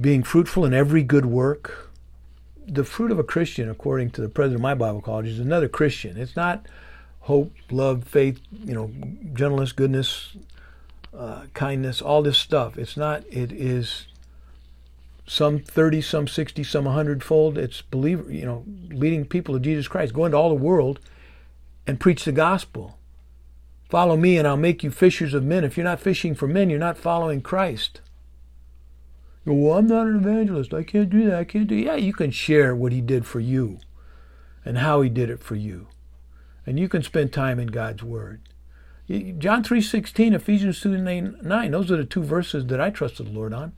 being 0.00 0.22
fruitful 0.22 0.64
in 0.64 0.72
every 0.72 1.02
good 1.02 1.26
work. 1.26 1.90
The 2.66 2.84
fruit 2.84 3.10
of 3.10 3.18
a 3.18 3.24
Christian, 3.24 3.68
according 3.68 4.10
to 4.10 4.20
the 4.20 4.28
president 4.28 4.56
of 4.56 4.62
my 4.62 4.74
Bible 4.74 5.00
college, 5.00 5.26
is 5.26 5.38
another 5.38 5.68
Christian. 5.68 6.16
It's 6.16 6.36
not 6.36 6.66
hope, 7.20 7.52
love, 7.70 8.04
faith, 8.04 8.40
you 8.64 8.74
know, 8.74 8.90
gentleness, 9.34 9.72
goodness, 9.72 10.36
uh, 11.16 11.44
kindness, 11.54 12.02
all 12.02 12.22
this 12.22 12.38
stuff. 12.38 12.78
It's 12.78 12.96
not, 12.96 13.24
it 13.30 13.52
is 13.52 14.06
some 15.26 15.58
30, 15.60 16.02
some 16.02 16.28
60, 16.28 16.64
some 16.64 16.84
100 16.84 17.22
fold. 17.22 17.56
It's 17.56 17.82
believer, 17.82 18.30
you 18.30 18.44
know, 18.44 18.64
leading 18.88 19.24
people 19.24 19.54
to 19.54 19.60
Jesus 19.60 19.88
Christ. 19.88 20.14
Go 20.14 20.24
into 20.24 20.36
all 20.36 20.48
the 20.48 20.54
world 20.54 21.00
and 21.86 22.00
preach 22.00 22.24
the 22.24 22.32
gospel. 22.32 22.98
Follow 23.88 24.16
me 24.16 24.36
and 24.38 24.46
I'll 24.46 24.56
make 24.56 24.82
you 24.82 24.90
fishers 24.90 25.34
of 25.34 25.44
men. 25.44 25.64
If 25.64 25.76
you're 25.76 25.84
not 25.84 26.00
fishing 26.00 26.34
for 26.34 26.46
men, 26.46 26.68
you're 26.68 26.78
not 26.78 26.98
following 26.98 27.40
Christ. 27.40 28.00
Well, 29.44 29.78
I'm 29.78 29.86
not 29.86 30.06
an 30.06 30.16
evangelist. 30.16 30.72
I 30.72 30.82
can't 30.82 31.10
do 31.10 31.26
that. 31.26 31.38
I 31.38 31.44
can't 31.44 31.66
do. 31.66 31.74
Yeah, 31.74 31.96
you 31.96 32.12
can 32.12 32.30
share 32.30 32.74
what 32.74 32.92
he 32.92 33.00
did 33.00 33.26
for 33.26 33.40
you 33.40 33.78
and 34.64 34.78
how 34.78 35.02
he 35.02 35.10
did 35.10 35.28
it 35.28 35.42
for 35.42 35.54
you. 35.54 35.88
And 36.66 36.78
you 36.78 36.88
can 36.88 37.02
spend 37.02 37.32
time 37.32 37.58
in 37.58 37.66
God's 37.66 38.02
word. 38.02 38.40
John 39.06 39.62
3.16, 39.62 40.34
Ephesians 40.34 40.80
2 40.80 40.96
9, 41.42 41.70
those 41.70 41.90
are 41.90 41.96
the 41.98 42.06
two 42.06 42.22
verses 42.22 42.66
that 42.66 42.80
I 42.80 42.88
trusted 42.88 43.26
the 43.26 43.32
Lord 43.32 43.52
on. 43.52 43.74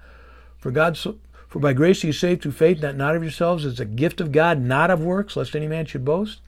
For 0.57 0.71
God 0.71 0.97
so, 0.97 1.19
for 1.49 1.59
by 1.59 1.73
grace 1.73 2.05
you 2.05 2.13
saved 2.13 2.43
through 2.43 2.53
faith, 2.53 2.81
that 2.81 2.97
not 2.97 3.17
of 3.17 3.23
yourselves, 3.23 3.65
it's 3.65 3.81
a 3.81 3.85
gift 3.85 4.21
of 4.21 4.31
God, 4.31 4.61
not 4.61 4.91
of 4.91 5.03
works, 5.03 5.37
lest 5.37 5.57
any 5.57 5.67
man 5.67 5.85
should 5.85 6.05
boast. 6.05 6.41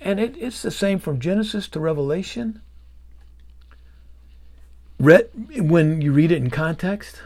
And 0.00 0.18
it, 0.18 0.36
it's 0.38 0.62
the 0.62 0.70
same 0.70 0.98
from 0.98 1.20
Genesis 1.20 1.68
to 1.68 1.80
Revelation. 1.80 2.62
Read, 4.98 5.28
when 5.56 6.00
you 6.00 6.12
read 6.12 6.32
it 6.32 6.36
in 6.36 6.50
context, 6.50 7.20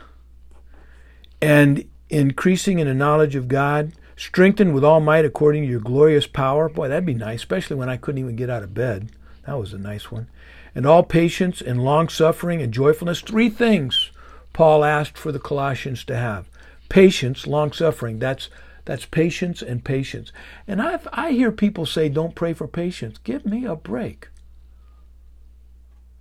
and 1.42 1.84
increasing 2.08 2.78
in 2.78 2.86
the 2.86 2.94
knowledge 2.94 3.34
of 3.36 3.48
God, 3.48 3.92
strengthened 4.16 4.74
with 4.74 4.84
all 4.84 5.00
might 5.00 5.24
according 5.24 5.64
to 5.64 5.68
your 5.68 5.80
glorious 5.80 6.26
power. 6.26 6.68
Boy, 6.68 6.88
that'd 6.88 7.04
be 7.04 7.14
nice, 7.14 7.40
especially 7.40 7.76
when 7.76 7.88
I 7.90 7.98
couldn't 7.98 8.20
even 8.20 8.36
get 8.36 8.48
out 8.48 8.62
of 8.62 8.72
bed. 8.72 9.10
That 9.46 9.58
was 9.58 9.72
a 9.72 9.78
nice 9.78 10.10
one 10.10 10.28
and 10.74 10.86
all 10.86 11.02
patience 11.02 11.60
and 11.60 11.84
long 11.84 12.08
suffering 12.08 12.62
and 12.62 12.72
joyfulness. 12.72 13.20
Three 13.20 13.50
things 13.50 14.10
Paul 14.52 14.84
asked 14.84 15.18
for 15.18 15.32
the 15.32 15.38
Colossians 15.38 16.04
to 16.04 16.16
have 16.16 16.48
patience, 16.88 17.46
long 17.46 17.72
suffering. 17.72 18.18
That's 18.18 18.48
that's 18.84 19.06
patience 19.06 19.62
and 19.62 19.84
patience. 19.84 20.32
And 20.66 20.82
I 20.82 20.98
I 21.12 21.32
hear 21.32 21.52
people 21.52 21.86
say, 21.86 22.08
"Don't 22.08 22.34
pray 22.34 22.52
for 22.52 22.66
patience." 22.66 23.18
Give 23.18 23.46
me 23.46 23.64
a 23.64 23.76
break. 23.76 24.28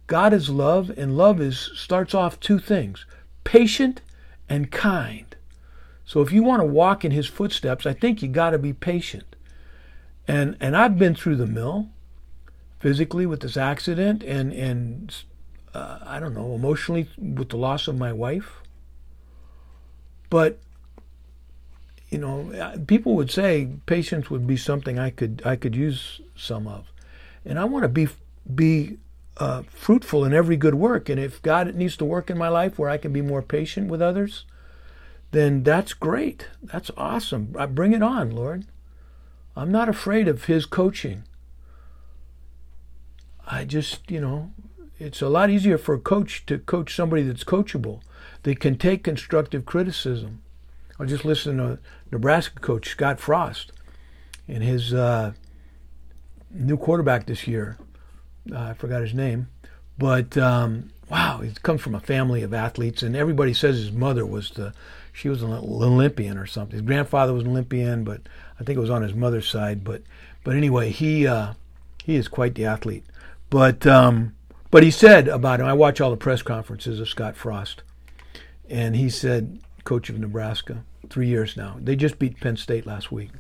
God 0.08 0.34
is 0.34 0.50
love, 0.50 0.92
and 0.98 1.18
love 1.18 1.40
is 1.40 1.72
starts 1.76 2.14
off 2.14 2.40
two 2.40 2.60
things: 2.60 3.06
patient 3.44 4.02
and 4.52 4.70
kind. 4.70 5.38
So 6.04 6.20
if 6.20 6.34
you 6.34 6.44
want 6.44 6.60
to 6.60 6.66
walk 6.66 7.06
in 7.06 7.12
His 7.12 7.26
footsteps, 7.26 7.86
I 7.86 7.94
think 7.94 8.22
you 8.22 8.28
got 8.28 8.50
to 8.50 8.60
be 8.60 8.74
patient. 8.74 9.38
And 10.28 10.58
and 10.60 10.76
I've 10.76 11.00
been 11.00 11.16
through 11.16 11.38
the 11.38 11.48
mill 11.48 11.88
physically 12.80 13.26
with 13.26 13.40
this 13.40 13.56
accident 13.56 14.24
and 14.24 14.52
and 14.52 15.16
uh, 15.74 16.00
I 16.06 16.20
don't 16.20 16.34
know 16.34 16.54
emotionally 16.54 17.08
with 17.18 17.50
the 17.50 17.58
loss 17.58 17.88
of 17.88 17.98
my 17.98 18.12
wife. 18.12 18.62
But 20.30 20.60
you 22.10 22.18
know, 22.18 22.76
people 22.88 23.16
would 23.16 23.32
say 23.32 23.70
patience 23.86 24.30
would 24.30 24.46
be 24.46 24.58
something 24.58 25.00
I 25.00 25.12
could 25.12 25.42
I 25.46 25.56
could 25.56 25.78
use 25.78 26.20
some 26.36 26.68
of, 26.68 26.92
and 27.46 27.58
I 27.58 27.64
want 27.64 27.84
to 27.84 27.90
be 27.90 28.10
be 28.54 28.98
uh, 29.38 29.64
fruitful 29.70 30.26
in 30.26 30.34
every 30.34 30.58
good 30.58 30.76
work. 30.76 31.10
And 31.10 31.20
if 31.20 31.42
God 31.42 31.74
needs 31.76 31.98
to 31.98 32.06
work 32.06 32.30
in 32.30 32.38
my 32.38 32.50
life 32.50 32.78
where 32.78 32.90
I 32.90 32.98
can 32.98 33.14
be 33.14 33.22
more 33.22 33.42
patient 33.42 33.90
with 33.90 34.02
others, 34.02 34.46
then 35.32 35.64
that's 35.64 35.94
great. 35.94 36.48
That's 36.62 36.92
awesome. 36.98 37.56
I 37.58 37.66
bring 37.66 37.94
it 37.94 38.04
on, 38.04 38.32
Lord. 38.32 38.66
I'm 39.56 39.72
not 39.72 39.90
afraid 39.90 40.28
of 40.28 40.46
His 40.46 40.66
coaching. 40.66 41.24
I 43.48 43.66
just, 43.66 44.10
you 44.10 44.22
know, 44.22 44.52
it's 45.00 45.22
a 45.22 45.30
lot 45.30 45.50
easier 45.50 45.78
for 45.78 45.96
a 45.96 46.00
coach 46.00 46.46
to 46.46 46.60
coach 46.60 46.96
somebody 46.96 47.24
that's 47.24 47.44
coachable. 47.44 48.02
They 48.44 48.56
can 48.56 48.78
take 48.78 49.04
constructive 49.04 49.66
criticism. 49.66 50.42
I 51.00 51.06
just 51.06 51.26
listened 51.26 51.58
to 51.60 51.80
Nebraska 52.12 52.60
coach 52.60 52.90
Scott 52.90 53.20
Frost 53.20 53.72
and 54.48 54.64
his 54.64 54.94
uh, 54.94 55.34
new 56.52 56.78
quarterback 56.78 57.26
this 57.26 57.48
year. 57.48 57.78
Uh, 58.52 58.60
I 58.60 58.74
forgot 58.74 59.02
his 59.02 59.14
name, 59.14 59.48
But 59.98 60.38
um, 60.38 60.92
wow, 61.10 61.40
he 61.40 61.52
comes 61.62 61.82
from 61.82 61.96
a 61.96 62.00
family 62.00 62.42
of 62.42 62.54
athletes, 62.54 63.04
and 63.04 63.16
everybody 63.16 63.54
says 63.54 63.78
his 63.78 63.92
mother 63.92 64.26
was 64.26 64.52
the 64.52 64.74
she 65.14 65.30
was 65.30 65.44
an 65.44 65.52
Olympian 65.52 66.38
or 66.38 66.46
something. 66.46 66.74
His 66.74 66.82
grandfather 66.82 67.34
was 67.34 67.44
an 67.44 67.50
Olympian, 67.50 68.04
but 68.04 68.22
I 68.60 68.64
think 68.64 68.78
it 68.78 68.82
was 68.82 68.90
on 68.90 69.02
his 69.02 69.14
mother's 69.14 69.48
side. 69.48 69.84
But 69.84 70.02
but 70.44 70.56
anyway, 70.56 70.90
he 70.90 71.28
uh, 71.28 71.54
he 72.04 72.16
is 72.16 72.28
quite 72.28 72.56
the 72.56 72.66
athlete. 72.66 73.06
But 73.50 73.86
um, 73.86 74.36
but 74.72 74.84
he 74.84 74.92
said 74.92 75.28
about 75.28 75.60
him. 75.60 75.66
I 75.66 75.74
watch 75.74 76.00
all 76.00 76.12
the 76.12 76.18
press 76.18 76.42
conferences 76.42 77.00
of 77.00 77.10
Scott 77.10 77.36
Frost, 77.36 77.84
and 78.70 78.96
he 78.96 79.10
said, 79.10 79.60
coach 79.84 80.10
of 80.10 80.18
Nebraska, 80.18 80.84
three 81.10 81.28
years 81.28 81.58
now. 81.58 81.76
They 81.80 81.96
just 81.96 82.18
beat 82.18 82.40
Penn 82.40 82.58
State 82.58 82.86
last 82.86 83.12
week, 83.12 83.32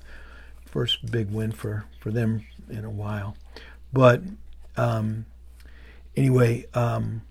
first 0.65 1.10
big 1.12 1.31
win 1.31 1.51
for 1.51 1.86
for 2.00 2.12
them 2.12 2.46
in 2.70 2.84
a 2.84 2.89
while. 2.89 3.36
But 3.93 4.22
um, 4.78 5.25
anyway, 6.16 6.66
um, 6.74 7.22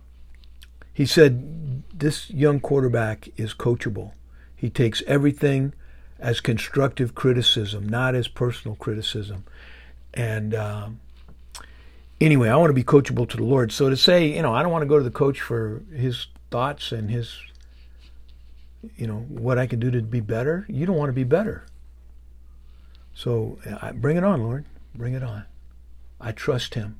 he 0.92 1.06
said 1.06 1.82
this 1.92 2.30
young 2.30 2.60
quarterback 2.60 3.28
is 3.36 3.54
coachable. 3.54 4.12
He 4.54 4.68
takes 4.68 5.02
everything 5.06 5.72
as 6.18 6.40
constructive 6.40 7.14
criticism, 7.14 7.88
not 7.88 8.14
as 8.14 8.28
personal 8.28 8.76
criticism. 8.76 9.44
And 10.12 10.54
um, 10.54 11.00
anyway, 12.20 12.48
I 12.48 12.56
want 12.56 12.70
to 12.70 12.74
be 12.74 12.84
coachable 12.84 13.28
to 13.30 13.36
the 13.36 13.44
Lord. 13.44 13.72
So 13.72 13.88
to 13.88 13.96
say, 13.96 14.26
you 14.26 14.42
know, 14.42 14.52
I 14.52 14.62
don't 14.62 14.72
want 14.72 14.82
to 14.82 14.88
go 14.88 14.98
to 14.98 15.04
the 15.04 15.10
coach 15.10 15.40
for 15.40 15.82
his 15.94 16.26
thoughts 16.50 16.92
and 16.92 17.10
his, 17.10 17.38
you 18.96 19.06
know, 19.06 19.20
what 19.28 19.58
I 19.58 19.66
can 19.66 19.80
do 19.80 19.90
to 19.90 20.02
be 20.02 20.20
better. 20.20 20.66
You 20.68 20.84
don't 20.84 20.96
want 20.96 21.08
to 21.08 21.14
be 21.14 21.24
better. 21.24 21.64
So 23.14 23.58
bring 23.94 24.16
it 24.16 24.24
on, 24.24 24.42
Lord. 24.42 24.64
Bring 24.94 25.14
it 25.14 25.22
on. 25.22 25.44
I 26.20 26.32
trust 26.32 26.74
him. 26.74 26.98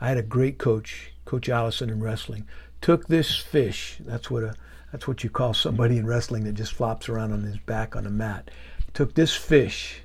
I 0.00 0.08
had 0.08 0.18
a 0.18 0.22
great 0.22 0.58
coach, 0.58 1.12
Coach 1.24 1.48
Allison 1.48 1.90
in 1.90 2.02
wrestling. 2.02 2.46
Took 2.80 3.08
this 3.08 3.36
fish. 3.36 3.98
That's 4.00 4.30
what 4.30 4.42
a 4.42 4.54
that's 4.92 5.08
what 5.08 5.24
you 5.24 5.30
call 5.30 5.52
somebody 5.52 5.98
in 5.98 6.06
wrestling 6.06 6.44
that 6.44 6.52
just 6.52 6.72
flops 6.72 7.08
around 7.08 7.32
on 7.32 7.42
his 7.42 7.58
back 7.58 7.96
on 7.96 8.06
a 8.06 8.10
mat. 8.10 8.50
Took 8.94 9.14
this 9.14 9.34
fish 9.34 10.00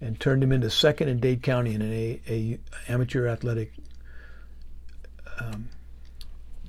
and 0.00 0.18
turned 0.18 0.42
him 0.42 0.52
into 0.52 0.68
second 0.70 1.08
in 1.08 1.20
Dade 1.20 1.42
County 1.42 1.74
in 1.74 1.82
an 1.82 1.92
a, 1.92 2.20
a 2.28 2.58
amateur 2.88 3.26
athletic 3.26 3.72
um, 5.40 5.68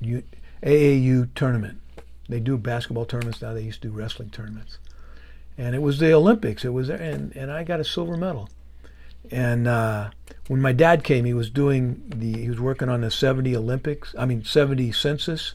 U, 0.01 0.23
AAU 0.63 1.29
tournament. 1.33 1.81
They 2.29 2.39
do 2.39 2.57
basketball 2.57 3.05
tournaments 3.05 3.41
now. 3.41 3.53
They 3.53 3.63
used 3.63 3.81
to 3.81 3.89
do 3.89 3.93
wrestling 3.93 4.29
tournaments, 4.29 4.77
and 5.57 5.75
it 5.75 5.81
was 5.81 5.99
the 5.99 6.13
Olympics. 6.13 6.65
It 6.65 6.69
was 6.73 6.89
and 6.89 7.35
and 7.35 7.51
I 7.51 7.63
got 7.63 7.79
a 7.79 7.85
silver 7.85 8.17
medal. 8.17 8.49
And 9.31 9.67
uh, 9.67 10.09
when 10.47 10.61
my 10.61 10.71
dad 10.71 11.03
came, 11.03 11.25
he 11.25 11.33
was 11.33 11.49
doing 11.49 12.03
the 12.07 12.41
he 12.41 12.49
was 12.49 12.59
working 12.59 12.89
on 12.89 13.01
the 13.01 13.11
70 13.11 13.55
Olympics. 13.55 14.15
I 14.17 14.25
mean 14.25 14.43
70 14.43 14.91
census, 14.91 15.53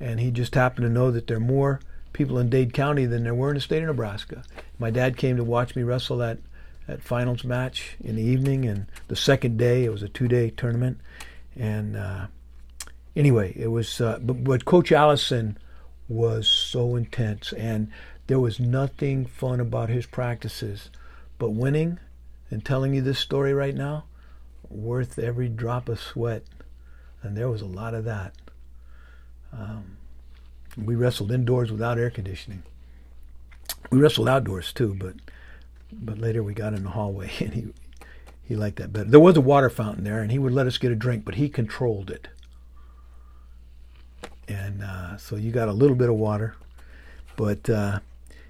and 0.00 0.20
he 0.20 0.30
just 0.30 0.54
happened 0.54 0.86
to 0.86 0.92
know 0.92 1.10
that 1.10 1.26
there 1.26 1.38
are 1.38 1.40
more 1.40 1.80
people 2.12 2.38
in 2.38 2.48
Dade 2.48 2.72
County 2.72 3.06
than 3.06 3.24
there 3.24 3.34
were 3.34 3.50
in 3.50 3.56
the 3.56 3.60
state 3.60 3.82
of 3.82 3.88
Nebraska. 3.88 4.42
My 4.78 4.90
dad 4.90 5.16
came 5.16 5.36
to 5.36 5.44
watch 5.44 5.76
me 5.76 5.82
wrestle 5.82 6.18
that 6.18 6.38
that 6.86 7.02
finals 7.02 7.44
match 7.44 7.96
in 8.00 8.16
the 8.16 8.22
evening, 8.22 8.64
and 8.64 8.86
the 9.08 9.16
second 9.16 9.58
day 9.58 9.84
it 9.84 9.90
was 9.90 10.02
a 10.02 10.08
two-day 10.08 10.50
tournament. 10.50 10.98
And 11.56 11.96
uh, 11.96 12.26
anyway, 13.16 13.52
it 13.56 13.68
was. 13.68 14.00
Uh, 14.00 14.18
but, 14.22 14.44
but 14.44 14.64
Coach 14.64 14.92
Allison 14.92 15.58
was 16.08 16.46
so 16.46 16.94
intense, 16.94 17.52
and 17.54 17.90
there 18.28 18.38
was 18.38 18.60
nothing 18.60 19.26
fun 19.26 19.58
about 19.58 19.88
his 19.88 20.06
practices, 20.06 20.90
but 21.38 21.50
winning 21.50 21.98
and 22.50 22.64
telling 22.64 22.94
you 22.94 23.02
this 23.02 23.18
story 23.18 23.52
right 23.52 23.74
now, 23.74 24.04
worth 24.68 25.18
every 25.18 25.48
drop 25.48 25.88
of 25.88 26.00
sweat. 26.00 26.42
And 27.22 27.36
there 27.36 27.48
was 27.48 27.62
a 27.62 27.66
lot 27.66 27.94
of 27.94 28.04
that. 28.04 28.34
Um, 29.52 29.96
we 30.76 30.94
wrestled 30.94 31.32
indoors 31.32 31.72
without 31.72 31.98
air 31.98 32.10
conditioning. 32.10 32.62
We 33.90 33.98
wrestled 33.98 34.28
outdoors 34.28 34.72
too, 34.72 34.94
but 34.98 35.14
but 35.92 36.18
later 36.18 36.42
we 36.42 36.52
got 36.52 36.74
in 36.74 36.82
the 36.82 36.90
hallway 36.90 37.30
and 37.40 37.54
he 37.54 37.66
he 38.44 38.54
liked 38.54 38.76
that 38.76 38.92
better. 38.92 39.08
There 39.08 39.20
was 39.20 39.36
a 39.36 39.40
water 39.40 39.68
fountain 39.68 40.04
there, 40.04 40.22
and 40.22 40.30
he 40.30 40.38
would 40.38 40.52
let 40.52 40.68
us 40.68 40.78
get 40.78 40.92
a 40.92 40.96
drink, 40.96 41.24
but 41.24 41.34
he 41.34 41.48
controlled 41.48 42.10
it. 42.10 42.28
And 44.46 44.84
uh, 44.84 45.16
so 45.16 45.34
you 45.34 45.50
got 45.50 45.68
a 45.68 45.72
little 45.72 45.96
bit 45.96 46.08
of 46.08 46.14
water, 46.14 46.54
but 47.36 47.68
uh, 47.68 47.98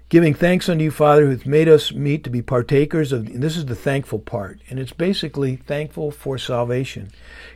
giving 0.09 0.33
thanks 0.33 0.69
unto 0.69 0.83
you, 0.83 0.91
Father, 0.91 1.25
who 1.25 1.31
hath 1.31 1.45
made 1.45 1.67
us 1.67 1.91
meet 1.91 2.23
to 2.23 2.29
be 2.29 2.41
partakers 2.41 3.11
of. 3.11 3.27
And 3.27 3.43
this 3.43 3.57
is 3.57 3.65
the 3.65 3.75
thankful 3.75 4.19
part, 4.19 4.59
and 4.69 4.79
it's 4.79 4.93
basically 4.93 5.57
thankful 5.57 6.11
for 6.11 6.37
salvation. 6.37 7.11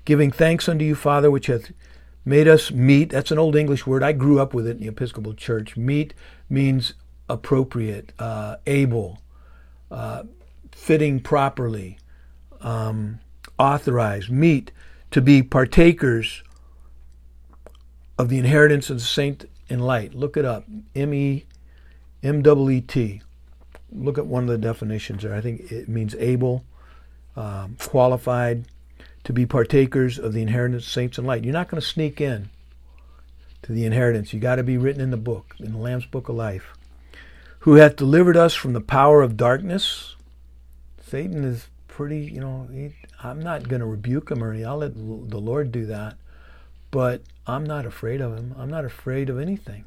Giving 0.05 0.31
thanks 0.31 0.67
unto 0.67 0.83
you, 0.83 0.95
Father, 0.95 1.31
which 1.31 1.47
hath 1.47 1.71
made 2.25 2.47
us 2.47 2.71
meet. 2.71 3.09
That's 3.09 3.31
an 3.31 3.39
old 3.39 3.55
English 3.55 3.87
word. 3.87 4.03
I 4.03 4.11
grew 4.11 4.39
up 4.39 4.53
with 4.53 4.67
it 4.67 4.71
in 4.71 4.81
the 4.81 4.87
Episcopal 4.87 5.33
Church. 5.33 5.77
Meet 5.77 6.13
means 6.49 6.93
appropriate, 7.29 8.11
uh, 8.19 8.57
able, 8.67 9.19
uh, 9.89 10.23
fitting 10.71 11.19
properly, 11.19 11.97
um, 12.59 13.19
authorized, 13.57 14.29
meet 14.29 14.71
to 15.11 15.21
be 15.21 15.41
partakers 15.41 16.43
of 18.17 18.29
the 18.29 18.37
inheritance 18.37 18.89
of 18.89 18.97
the 18.97 19.03
saint 19.03 19.45
in 19.67 19.79
light. 19.79 20.13
Look 20.13 20.37
it 20.37 20.45
up. 20.45 20.65
M 20.95 21.13
E 21.13 21.45
M 22.23 22.41
W 22.41 22.77
E 22.77 22.81
T. 22.81 23.21
Look 23.91 24.17
at 24.17 24.25
one 24.25 24.43
of 24.43 24.49
the 24.49 24.57
definitions 24.57 25.23
there. 25.23 25.33
I 25.33 25.41
think 25.41 25.71
it 25.71 25.89
means 25.89 26.15
able, 26.15 26.63
um, 27.35 27.75
qualified 27.79 28.65
to 29.23 29.33
be 29.33 29.45
partakers 29.45 30.17
of 30.17 30.33
the 30.33 30.41
inheritance 30.41 30.85
of 30.85 30.91
saints 30.91 31.17
in 31.17 31.25
light. 31.25 31.43
You're 31.43 31.53
not 31.53 31.67
going 31.67 31.81
to 31.81 31.87
sneak 31.87 32.21
in 32.21 32.49
to 33.63 33.71
the 33.73 33.85
inheritance. 33.85 34.33
You 34.33 34.39
got 34.39 34.55
to 34.55 34.63
be 34.63 34.77
written 34.77 35.01
in 35.01 35.11
the 35.11 35.17
book, 35.17 35.55
in 35.59 35.73
the 35.73 35.77
Lamb's 35.77 36.05
Book 36.05 36.29
of 36.29 36.35
Life 36.35 36.73
who 37.61 37.75
hath 37.75 37.95
delivered 37.95 38.37
us 38.37 38.55
from 38.55 38.73
the 38.73 38.81
power 38.81 39.21
of 39.21 39.37
darkness. 39.37 40.15
Satan 41.05 41.43
is 41.43 41.67
pretty, 41.87 42.21
you 42.21 42.39
know, 42.39 42.67
he, 42.71 42.93
I'm 43.21 43.39
not 43.39 43.67
going 43.67 43.81
to 43.81 43.85
rebuke 43.85 44.31
him 44.31 44.43
or 44.43 44.49
anything. 44.49 44.67
I'll 44.67 44.77
let 44.77 44.95
the 44.95 45.39
Lord 45.39 45.71
do 45.71 45.85
that. 45.85 46.17
But 46.89 47.21
I'm 47.45 47.63
not 47.63 47.85
afraid 47.85 48.19
of 48.19 48.35
him. 48.35 48.55
I'm 48.57 48.69
not 48.69 48.83
afraid 48.83 49.29
of 49.29 49.39
anything. 49.39 49.85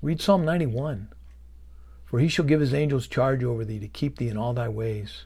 Read 0.00 0.20
Psalm 0.20 0.44
91. 0.44 1.08
For 2.06 2.20
he 2.20 2.28
shall 2.28 2.44
give 2.44 2.60
his 2.60 2.72
angels 2.72 3.06
charge 3.06 3.42
over 3.42 3.64
thee 3.64 3.80
to 3.80 3.88
keep 3.88 4.16
thee 4.16 4.28
in 4.28 4.36
all 4.36 4.54
thy 4.54 4.68
ways. 4.68 5.24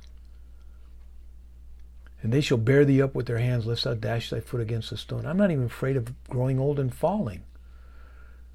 And 2.22 2.32
they 2.32 2.40
shall 2.40 2.58
bear 2.58 2.84
thee 2.84 3.00
up 3.00 3.14
with 3.14 3.26
their 3.26 3.38
hands, 3.38 3.66
lest 3.66 3.84
thou 3.84 3.94
dash 3.94 4.30
thy 4.30 4.40
foot 4.40 4.60
against 4.60 4.92
a 4.92 4.96
stone. 4.96 5.24
I'm 5.24 5.36
not 5.36 5.50
even 5.50 5.64
afraid 5.64 5.96
of 5.96 6.12
growing 6.28 6.58
old 6.58 6.78
and 6.78 6.94
falling. 6.94 7.42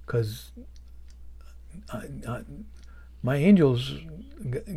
Because 0.06 0.52
my 3.24 3.36
angels 3.36 3.94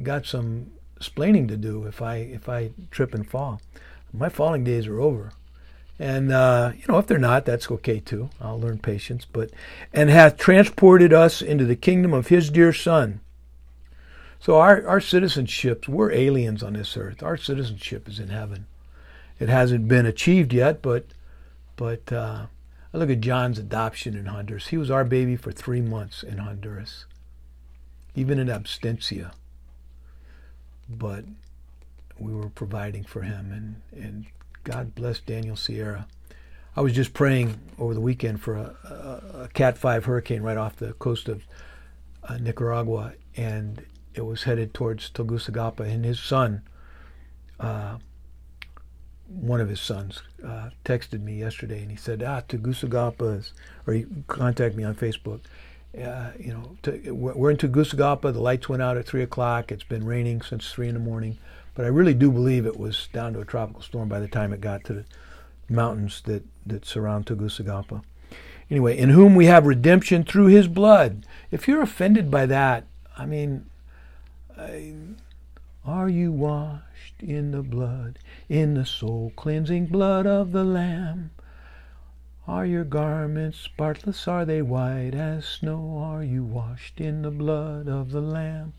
got 0.02 0.26
some 0.26 0.70
explaining 0.96 1.48
to 1.48 1.56
do 1.56 1.84
if 1.84 2.02
I 2.02 2.16
if 2.16 2.48
I 2.48 2.70
trip 2.90 3.14
and 3.14 3.28
fall. 3.28 3.60
My 4.12 4.28
falling 4.28 4.64
days 4.64 4.86
are 4.86 5.00
over. 5.00 5.32
And 5.98 6.32
uh, 6.32 6.72
you 6.76 6.84
know, 6.88 6.98
if 6.98 7.06
they're 7.06 7.18
not, 7.18 7.44
that's 7.44 7.70
okay 7.70 8.00
too. 8.00 8.30
I'll 8.40 8.60
learn 8.60 8.78
patience. 8.78 9.24
But 9.24 9.50
and 9.92 10.10
hath 10.10 10.38
transported 10.38 11.12
us 11.12 11.42
into 11.42 11.64
the 11.64 11.76
kingdom 11.76 12.14
of 12.14 12.28
his 12.28 12.50
dear 12.50 12.72
son. 12.72 13.20
So 14.40 14.58
our, 14.58 14.86
our 14.86 15.00
citizenships, 15.00 15.88
we're 15.88 16.12
aliens 16.12 16.62
on 16.62 16.74
this 16.74 16.96
earth. 16.96 17.22
Our 17.22 17.36
citizenship 17.36 18.08
is 18.08 18.20
in 18.20 18.28
heaven. 18.28 18.66
It 19.40 19.48
hasn't 19.48 19.88
been 19.88 20.06
achieved 20.06 20.52
yet, 20.52 20.82
but 20.82 21.06
but 21.76 22.12
uh, 22.12 22.46
I 22.92 22.96
look 22.96 23.10
at 23.10 23.20
John's 23.20 23.58
adoption 23.58 24.16
in 24.16 24.26
Honduras. 24.26 24.68
He 24.68 24.76
was 24.76 24.90
our 24.90 25.04
baby 25.04 25.36
for 25.36 25.52
three 25.52 25.80
months 25.80 26.24
in 26.24 26.38
Honduras 26.38 27.04
even 28.18 28.40
in 28.40 28.48
absentia. 28.48 29.30
But 30.88 31.24
we 32.18 32.34
were 32.34 32.48
providing 32.48 33.04
for 33.04 33.22
him, 33.22 33.52
and, 33.52 34.02
and 34.02 34.26
God 34.64 34.94
bless 34.94 35.20
Daniel 35.20 35.54
Sierra. 35.54 36.08
I 36.74 36.80
was 36.80 36.92
just 36.92 37.14
praying 37.14 37.60
over 37.78 37.94
the 37.94 38.00
weekend 38.00 38.42
for 38.42 38.56
a, 38.56 38.74
a, 38.84 39.42
a 39.44 39.48
Cat 39.54 39.78
5 39.78 40.04
hurricane 40.04 40.42
right 40.42 40.56
off 40.56 40.76
the 40.76 40.94
coast 40.94 41.28
of 41.28 41.44
uh, 42.28 42.38
Nicaragua, 42.38 43.12
and 43.36 43.84
it 44.18 44.26
was 44.26 44.42
headed 44.42 44.74
towards 44.74 45.10
Tegucigalpa, 45.10 45.84
and 45.84 46.04
his 46.04 46.18
son, 46.18 46.62
uh, 47.60 47.98
one 49.28 49.60
of 49.60 49.68
his 49.68 49.80
sons, 49.80 50.22
uh, 50.44 50.70
texted 50.84 51.22
me 51.22 51.38
yesterday, 51.38 51.80
and 51.80 51.90
he 51.90 51.96
said, 51.96 52.22
"Ah, 52.22 52.40
Tegucigalpa," 52.40 53.24
is, 53.24 53.52
or 53.86 53.94
he 53.94 54.06
contacted 54.26 54.76
me 54.76 54.82
on 54.82 54.96
Facebook, 54.96 55.40
uh, 55.96 56.32
you 56.38 56.52
know, 56.52 56.76
to, 56.82 57.12
we're 57.12 57.50
in 57.50 57.56
Tegucigalpa. 57.56 58.32
The 58.32 58.40
lights 58.40 58.68
went 58.68 58.82
out 58.82 58.96
at 58.96 59.06
three 59.06 59.22
o'clock. 59.22 59.70
It's 59.70 59.84
been 59.84 60.04
raining 60.04 60.42
since 60.42 60.70
three 60.70 60.88
in 60.88 60.94
the 60.94 61.00
morning, 61.00 61.38
but 61.74 61.84
I 61.84 61.88
really 61.88 62.14
do 62.14 62.32
believe 62.32 62.66
it 62.66 62.78
was 62.78 63.08
down 63.12 63.34
to 63.34 63.40
a 63.40 63.44
tropical 63.44 63.82
storm 63.82 64.08
by 64.08 64.18
the 64.18 64.28
time 64.28 64.52
it 64.52 64.60
got 64.60 64.82
to 64.84 64.94
the 64.94 65.04
mountains 65.68 66.22
that 66.22 66.44
that 66.66 66.84
surround 66.84 67.26
Tegucigalpa. 67.26 68.02
Anyway, 68.68 68.98
in 68.98 69.10
whom 69.10 69.36
we 69.36 69.46
have 69.46 69.64
redemption 69.64 70.24
through 70.24 70.46
His 70.46 70.66
blood. 70.66 71.24
If 71.50 71.68
you're 71.68 71.80
offended 71.80 72.30
by 72.30 72.46
that, 72.46 72.84
I 73.16 73.24
mean, 73.24 73.66
I, 74.58 74.92
are 75.84 76.08
you 76.08 76.32
washed 76.32 77.20
in 77.20 77.52
the 77.52 77.62
blood, 77.62 78.18
in 78.48 78.74
the 78.74 78.84
soul 78.84 79.32
cleansing 79.36 79.86
blood 79.86 80.26
of 80.26 80.52
the 80.52 80.64
Lamb? 80.64 81.30
are 82.48 82.64
your 82.64 82.84
garments, 82.84 83.58
spotless 83.58 84.26
are 84.26 84.46
they 84.46 84.62
white 84.62 85.14
as 85.14 85.44
snow. 85.44 85.98
Are 85.98 86.24
you 86.24 86.42
washed 86.42 86.98
in 86.98 87.20
the 87.20 87.30
blood 87.30 87.88
of 87.88 88.10
the 88.10 88.22
Lamb? 88.22 88.72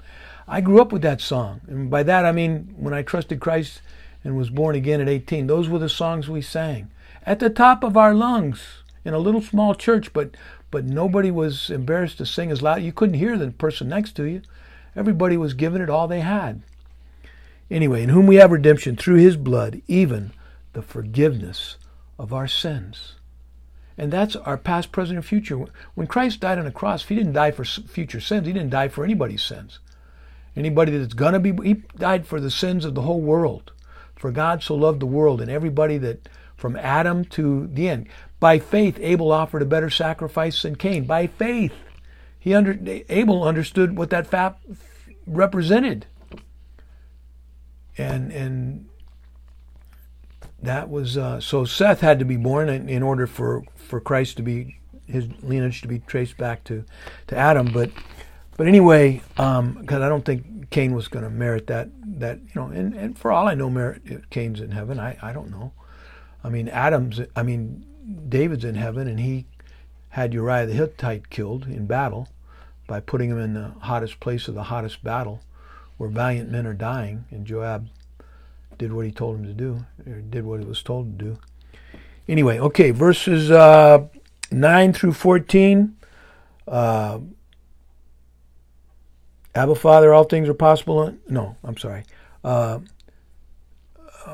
I 0.47 0.59
grew 0.59 0.81
up 0.81 0.91
with 0.91 1.03
that 1.03 1.21
song. 1.21 1.61
And 1.67 1.87
by 1.87 2.01
that 2.01 2.25
I 2.25 2.31
mean 2.31 2.73
when 2.77 2.95
I 2.95 3.03
trusted 3.03 3.39
Christ 3.39 3.81
and 4.23 4.35
was 4.35 4.49
born 4.49 4.75
again 4.75 4.99
at 4.99 5.07
18. 5.07 5.45
Those 5.45 5.69
were 5.69 5.77
the 5.77 5.87
songs 5.87 6.27
we 6.27 6.41
sang 6.41 6.89
at 7.27 7.39
the 7.39 7.51
top 7.51 7.83
of 7.83 7.95
our 7.95 8.15
lungs 8.15 8.83
in 9.05 9.13
a 9.13 9.19
little 9.19 9.41
small 9.41 9.75
church, 9.75 10.11
but 10.13 10.35
but 10.71 10.85
nobody 10.85 11.29
was 11.29 11.69
embarrassed 11.69 12.17
to 12.17 12.25
sing 12.25 12.51
as 12.51 12.63
loud. 12.63 12.81
You 12.81 12.91
couldn't 12.91 13.15
hear 13.15 13.37
the 13.37 13.51
person 13.51 13.87
next 13.87 14.13
to 14.13 14.23
you. 14.23 14.41
Everybody 14.99 15.37
was 15.37 15.53
giving 15.53 15.81
it 15.81 15.89
all 15.89 16.09
they 16.09 16.19
had. 16.19 16.61
Anyway, 17.71 18.03
in 18.03 18.09
whom 18.09 18.27
we 18.27 18.35
have 18.35 18.51
redemption 18.51 18.97
through 18.97 19.15
his 19.15 19.37
blood, 19.37 19.81
even 19.87 20.33
the 20.73 20.81
forgiveness 20.81 21.77
of 22.17 22.33
our 22.33 22.49
sins. 22.49 23.15
And 23.97 24.11
that's 24.11 24.35
our 24.35 24.57
past, 24.57 24.91
present, 24.91 25.15
and 25.15 25.25
future. 25.25 25.63
When 25.95 26.05
Christ 26.05 26.41
died 26.41 26.59
on 26.59 26.65
the 26.65 26.71
cross, 26.71 27.05
he 27.05 27.15
didn't 27.15 27.31
die 27.31 27.51
for 27.51 27.63
future 27.63 28.19
sins. 28.19 28.45
He 28.45 28.51
didn't 28.51 28.71
die 28.71 28.89
for 28.89 29.05
anybody's 29.05 29.41
sins. 29.41 29.79
Anybody 30.53 30.97
that's 30.97 31.13
going 31.13 31.31
to 31.31 31.39
be, 31.39 31.53
he 31.65 31.75
died 31.97 32.27
for 32.27 32.41
the 32.41 32.51
sins 32.51 32.83
of 32.83 32.93
the 32.93 33.03
whole 33.03 33.21
world. 33.21 33.71
For 34.17 34.31
God 34.31 34.61
so 34.61 34.75
loved 34.75 34.99
the 34.99 35.05
world 35.05 35.39
and 35.39 35.49
everybody 35.49 35.97
that 35.99 36.27
from 36.57 36.75
Adam 36.75 37.23
to 37.23 37.67
the 37.67 37.87
end. 37.87 38.09
By 38.41 38.59
faith, 38.59 38.99
Abel 38.99 39.31
offered 39.31 39.61
a 39.61 39.65
better 39.65 39.89
sacrifice 39.89 40.61
than 40.61 40.75
Cain. 40.75 41.05
By 41.05 41.27
faith, 41.27 41.73
he 42.37 42.53
under, 42.53 42.77
Abel 43.09 43.43
understood 43.43 43.97
what 43.97 44.09
that 44.09 44.27
fat 44.27 44.57
represented, 45.29 46.07
and 47.97 48.31
and 48.31 48.89
that 50.61 50.89
was 50.89 51.17
uh, 51.17 51.39
so. 51.39 51.65
Seth 51.65 52.01
had 52.01 52.19
to 52.19 52.25
be 52.25 52.37
born 52.37 52.69
in, 52.69 52.89
in 52.89 53.03
order 53.03 53.27
for 53.27 53.63
for 53.75 53.99
Christ 53.99 54.37
to 54.37 54.43
be 54.43 54.79
his 55.07 55.27
lineage 55.41 55.81
to 55.81 55.87
be 55.87 55.99
traced 55.99 56.37
back 56.37 56.63
to 56.65 56.83
to 57.27 57.37
Adam. 57.37 57.71
But 57.71 57.91
but 58.57 58.67
anyway, 58.67 59.21
because 59.35 59.59
um, 59.59 59.87
I 59.89 60.09
don't 60.09 60.25
think 60.25 60.69
Cain 60.69 60.93
was 60.93 61.07
going 61.07 61.23
to 61.23 61.29
merit 61.29 61.67
that 61.67 61.89
that 62.19 62.39
you 62.39 62.51
know, 62.55 62.67
and, 62.67 62.93
and 62.93 63.17
for 63.17 63.31
all 63.31 63.47
I 63.47 63.53
know, 63.53 63.69
merit 63.69 64.29
Cain's 64.29 64.59
in 64.59 64.71
heaven. 64.71 64.99
I 64.99 65.17
I 65.21 65.31
don't 65.31 65.51
know. 65.51 65.71
I 66.43 66.49
mean, 66.49 66.67
Adam's. 66.69 67.21
I 67.35 67.43
mean, 67.43 67.85
David's 68.27 68.65
in 68.65 68.75
heaven, 68.75 69.07
and 69.07 69.19
he 69.19 69.45
had 70.09 70.33
Uriah 70.33 70.65
the 70.65 70.73
Hittite 70.73 71.29
killed 71.29 71.65
in 71.67 71.85
battle 71.85 72.29
by 72.89 72.99
putting 72.99 73.29
him 73.29 73.39
in 73.39 73.53
the 73.53 73.71
hottest 73.81 74.19
place 74.19 74.47
of 74.47 74.55
the 74.55 74.63
hottest 74.63 75.03
battle, 75.03 75.41
where 75.97 76.09
valiant 76.09 76.51
men 76.51 76.65
are 76.65 76.73
dying, 76.73 77.23
and 77.29 77.45
Joab 77.45 77.87
did 78.79 78.91
what 78.91 79.05
he 79.05 79.11
told 79.11 79.37
him 79.37 79.45
to 79.45 79.53
do, 79.53 79.85
or 80.07 80.21
did 80.21 80.43
what 80.43 80.59
he 80.59 80.65
was 80.65 80.81
told 80.81 81.19
to 81.19 81.25
do. 81.25 81.37
Anyway, 82.27 82.57
okay, 82.57 82.89
verses 82.89 83.51
uh, 83.51 84.07
9 84.51 84.93
through 84.93 85.13
14. 85.13 85.95
Uh, 86.67 87.19
Abba 89.53 89.75
Father, 89.75 90.11
all 90.11 90.23
things 90.23 90.49
are 90.49 90.55
possible. 90.55 91.13
No, 91.27 91.57
I'm 91.63 91.77
sorry. 91.77 92.05
Uh, 92.43 92.79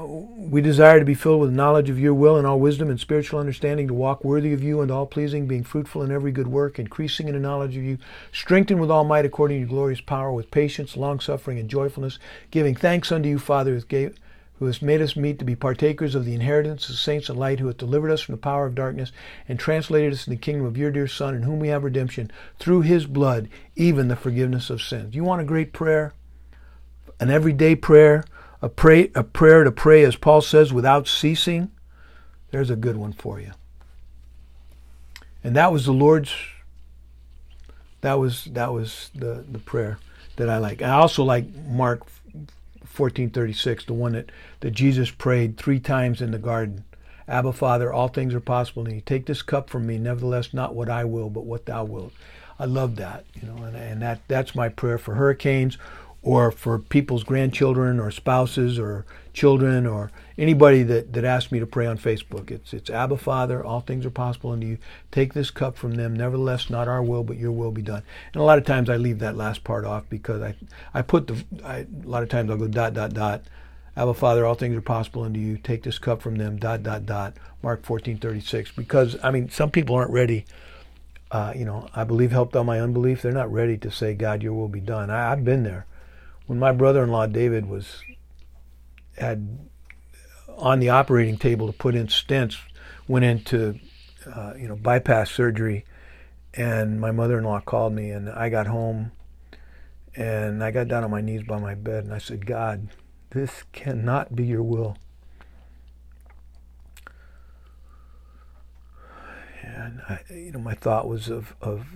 we 0.04 0.62
desire 0.62 1.00
to 1.00 1.06
be 1.06 1.14
filled 1.14 1.42
with 1.42 1.52
knowledge 1.52 1.90
of 1.90 2.00
your 2.00 2.14
will 2.14 2.38
and 2.38 2.46
all 2.46 2.60
wisdom 2.60 2.90
and 2.90 3.00
spiritual 3.00 3.40
understanding 3.40 3.88
to 3.88 3.94
walk 3.94 4.24
worthy 4.24 4.54
of 4.54 4.64
you 4.64 4.82
and 4.82 4.92
all 4.92 5.06
pleasing, 5.06 5.48
being 5.48 5.64
fruitful 5.64 6.02
in 6.02 6.12
every 6.12 6.32
good 6.32 6.48
work, 6.48 6.80
increasing 6.80 7.28
in 7.28 7.34
the 7.34 7.40
knowledge 7.40 7.78
of 7.78 7.84
you, 7.84 7.98
strengthened 8.32 8.80
with 8.80 8.92
all 8.92 9.04
might 9.04 9.26
according 9.26 9.58
to 9.58 9.60
your 9.60 9.70
glorious 9.70 10.02
power, 10.02 10.32
with 10.32 10.52
patience, 10.52 10.98
long 10.98 11.20
suffering, 11.20 11.60
and 11.60 11.70
joyfulness, 11.70 12.20
giving 12.52 12.76
thanks 12.76 13.12
unto 13.12 13.30
you, 13.30 13.40
Father, 13.40 13.82
who 14.60 14.66
has 14.66 14.82
made 14.82 15.02
us 15.02 15.16
meet 15.16 15.38
to 15.38 15.46
be 15.46 15.56
partakers 15.56 16.16
of 16.16 16.24
the 16.24 16.34
inheritance 16.34 16.90
of 16.90 16.96
saints 16.96 17.28
and 17.28 17.38
light, 17.38 17.60
who 17.60 17.68
hath 17.68 17.78
delivered 17.78 18.12
us 18.12 18.22
from 18.22 18.34
the 18.34 18.42
power 18.42 18.66
of 18.66 18.76
darkness 18.76 19.12
and 19.48 19.60
translated 19.60 20.14
us 20.14 20.28
in 20.28 20.32
the 20.32 20.40
kingdom 20.40 20.66
of 20.66 20.78
your 20.78 20.92
dear 20.92 21.08
Son, 21.08 21.36
in 21.36 21.44
whom 21.44 21.60
we 21.60 21.68
have 21.68 21.84
redemption 21.84 22.32
through 22.58 22.82
his 22.82 23.06
blood, 23.06 23.50
even 23.76 24.08
the 24.08 24.16
forgiveness 24.16 24.70
of 24.70 24.82
sins. 24.82 25.14
You 25.14 25.24
want 25.24 25.42
a 25.42 25.46
great 25.46 25.74
prayer? 25.74 26.14
An 27.20 27.30
everyday 27.30 27.76
prayer? 27.76 28.24
A, 28.66 28.70
pray, 28.70 29.12
a 29.14 29.24
prayer 29.24 29.64
to 29.64 29.72
pray, 29.72 30.04
as 30.04 30.16
Paul 30.16 30.42
says, 30.42 30.74
without 30.74 31.08
ceasing, 31.08 31.70
there's 32.50 32.72
a 32.72 32.76
good 32.76 32.98
one 32.98 33.14
for 33.14 33.40
you. 33.40 33.52
And 35.44 35.56
that 35.56 35.72
was 35.72 35.86
the 35.86 35.94
Lord's. 35.94 36.34
That 38.02 38.16
was 38.16 38.46
that 38.46 38.74
was 38.74 39.12
the, 39.14 39.46
the 39.48 39.60
prayer 39.60 40.00
that 40.38 40.50
I 40.50 40.58
like. 40.58 40.82
I 40.82 40.90
also 40.90 41.24
like 41.24 41.46
Mark 41.68 42.02
14:36, 42.92 43.86
the 43.86 43.94
one 43.94 44.14
that, 44.14 44.32
that 44.62 44.72
Jesus 44.72 45.12
prayed 45.12 45.58
three 45.58 45.80
times 45.80 46.20
in 46.20 46.32
the 46.32 46.40
garden. 46.40 46.86
Abba 47.28 47.54
Father, 47.54 47.94
all 47.94 48.08
things 48.08 48.34
are 48.34 48.40
possible, 48.40 48.86
and 48.86 48.96
you 48.96 49.02
take 49.02 49.28
this 49.28 49.44
cup 49.44 49.70
from 49.70 49.86
me, 49.86 50.00
nevertheless 50.00 50.54
not 50.56 50.74
what 50.74 50.90
I 50.90 51.06
will, 51.06 51.30
but 51.30 51.46
what 51.46 51.68
thou 51.68 51.84
wilt. 51.84 52.14
I 52.58 52.66
love 52.66 52.96
that, 52.96 53.26
you 53.40 53.48
know, 53.48 53.64
and, 53.64 53.76
and 53.76 54.02
that 54.02 54.22
that's 54.28 54.56
my 54.56 54.70
prayer 54.70 54.98
for 54.98 55.14
hurricanes 55.14 55.78
or 56.26 56.52
for 56.52 56.80
people's 56.80 57.24
grandchildren 57.24 58.00
or 58.00 58.10
spouses 58.10 58.80
or 58.80 59.06
children 59.32 59.86
or 59.86 60.12
anybody 60.40 60.82
that, 60.82 61.14
that 61.14 61.24
asks 61.24 61.52
me 61.52 61.60
to 61.60 61.68
pray 61.68 61.86
on 61.86 62.00
Facebook. 62.00 62.50
It's 62.50 62.74
it's 62.74 62.90
Abba 62.90 63.18
Father, 63.18 63.64
all 63.64 63.82
things 63.82 64.08
are 64.08 64.10
possible 64.12 64.52
unto 64.52 64.66
you. 64.66 64.80
Take 65.12 65.34
this 65.34 65.52
cup 65.52 65.78
from 65.78 65.94
them, 65.94 66.16
nevertheless 66.16 66.70
not 66.70 66.88
our 66.88 67.04
will, 67.04 67.24
but 67.24 67.38
your 67.38 67.52
will 67.52 67.72
be 67.72 67.84
done. 67.84 68.02
And 68.34 68.42
a 68.42 68.46
lot 68.46 68.58
of 68.58 68.66
times 68.66 68.90
I 68.90 68.98
leave 68.98 69.20
that 69.20 69.38
last 69.38 69.64
part 69.64 69.86
off 69.86 70.10
because 70.10 70.42
I 70.42 70.56
I 70.96 71.04
put 71.04 71.28
the 71.28 71.46
I, 71.64 71.78
a 71.80 71.88
lot 72.04 72.24
of 72.24 72.30
times 72.30 72.50
I'll 72.50 72.58
go 72.58 72.68
dot 72.68 72.96
dot 72.96 73.14
dot. 73.14 73.44
Abba 73.96 74.16
Father, 74.16 74.46
all 74.46 74.56
things 74.56 74.76
are 74.76 74.82
possible 74.82 75.24
unto 75.24 75.40
you. 75.40 75.58
Take 75.58 75.84
this 75.84 76.00
cup 76.00 76.24
from 76.24 76.38
them, 76.38 76.58
dot 76.58 76.82
dot 76.82 77.06
dot. 77.06 77.36
Mark 77.62 77.86
fourteen 77.86 78.18
thirty 78.18 78.42
six. 78.42 78.72
Because 78.72 79.16
I 79.22 79.30
mean 79.30 79.50
some 79.50 79.70
people 79.70 79.96
aren't 79.96 80.12
ready. 80.12 80.46
Uh, 81.30 81.54
you 81.56 81.66
know, 81.66 81.88
I 81.96 82.04
believe 82.04 82.32
helped 82.32 82.56
on 82.56 82.66
my 82.66 82.80
unbelief. 82.82 83.22
They're 83.22 83.32
not 83.32 83.52
ready 83.52 83.78
to 83.78 83.92
say, 83.92 84.16
God, 84.16 84.42
your 84.42 84.54
will 84.54 84.70
be 84.70 84.80
done. 84.80 85.12
I, 85.12 85.32
I've 85.32 85.46
been 85.46 85.64
there 85.64 85.86
when 86.48 86.60
my 86.60 86.72
brother-in-law 86.72 87.28
David 87.28 87.68
was 87.68 88.02
had 89.18 89.60
on 90.58 90.80
the 90.80 90.90
operating 90.90 91.38
table 91.38 91.68
to 91.68 91.74
put 91.74 91.96
in 91.96 92.08
stents, 92.08 92.58
went 93.08 93.26
into 93.26 93.80
uh, 94.34 94.54
you 94.58 94.68
know 94.68 94.76
bypass 94.76 95.32
surgery, 95.32 95.86
and 96.54 97.00
my 97.00 97.12
mother-in-law 97.12 97.62
called 97.62 97.94
me, 97.94 98.12
and 98.12 98.30
I 98.30 98.50
got 98.50 98.68
home, 98.68 99.12
and 100.16 100.64
I 100.64 100.72
got 100.72 100.88
down 100.88 101.04
on 101.04 101.12
my 101.12 101.22
knees 101.22 101.44
by 101.44 101.60
my 101.60 101.76
bed, 101.76 102.06
and 102.06 102.14
I 102.14 102.20
said, 102.20 102.46
God, 102.46 102.90
this 103.32 103.64
cannot 103.74 104.36
be 104.36 104.46
your 104.46 104.64
will. 104.64 104.98
And 109.62 110.02
I, 110.08 110.20
you 110.30 110.52
know, 110.52 110.60
my 110.60 110.76
thought 110.76 111.08
was 111.08 111.28
of 111.28 111.56
of 111.60 111.88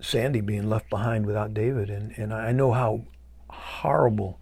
Sandy 0.00 0.40
being 0.40 0.68
left 0.68 0.90
behind 0.90 1.26
without 1.26 1.54
David, 1.54 1.90
and 1.90 2.12
and 2.18 2.34
I 2.34 2.52
know 2.52 2.72
how 2.72 3.04
horrible 3.52 4.40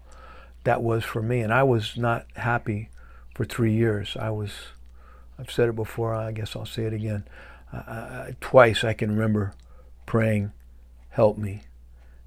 that 0.63 0.81
was 0.81 1.03
for 1.03 1.21
me. 1.21 1.41
And 1.41 1.53
I 1.53 1.63
was 1.63 1.97
not 1.97 2.25
happy 2.35 2.89
for 3.35 3.45
three 3.45 3.73
years. 3.73 4.15
I 4.19 4.29
was, 4.29 4.51
I've 5.37 5.51
said 5.51 5.69
it 5.69 5.75
before, 5.75 6.13
I 6.13 6.31
guess 6.31 6.55
I'll 6.55 6.65
say 6.65 6.83
it 6.83 6.93
again. 6.93 7.25
Uh, 7.71 8.31
twice 8.41 8.83
I 8.83 8.93
can 8.93 9.11
remember 9.11 9.53
praying, 10.05 10.51
help 11.09 11.37
me. 11.37 11.63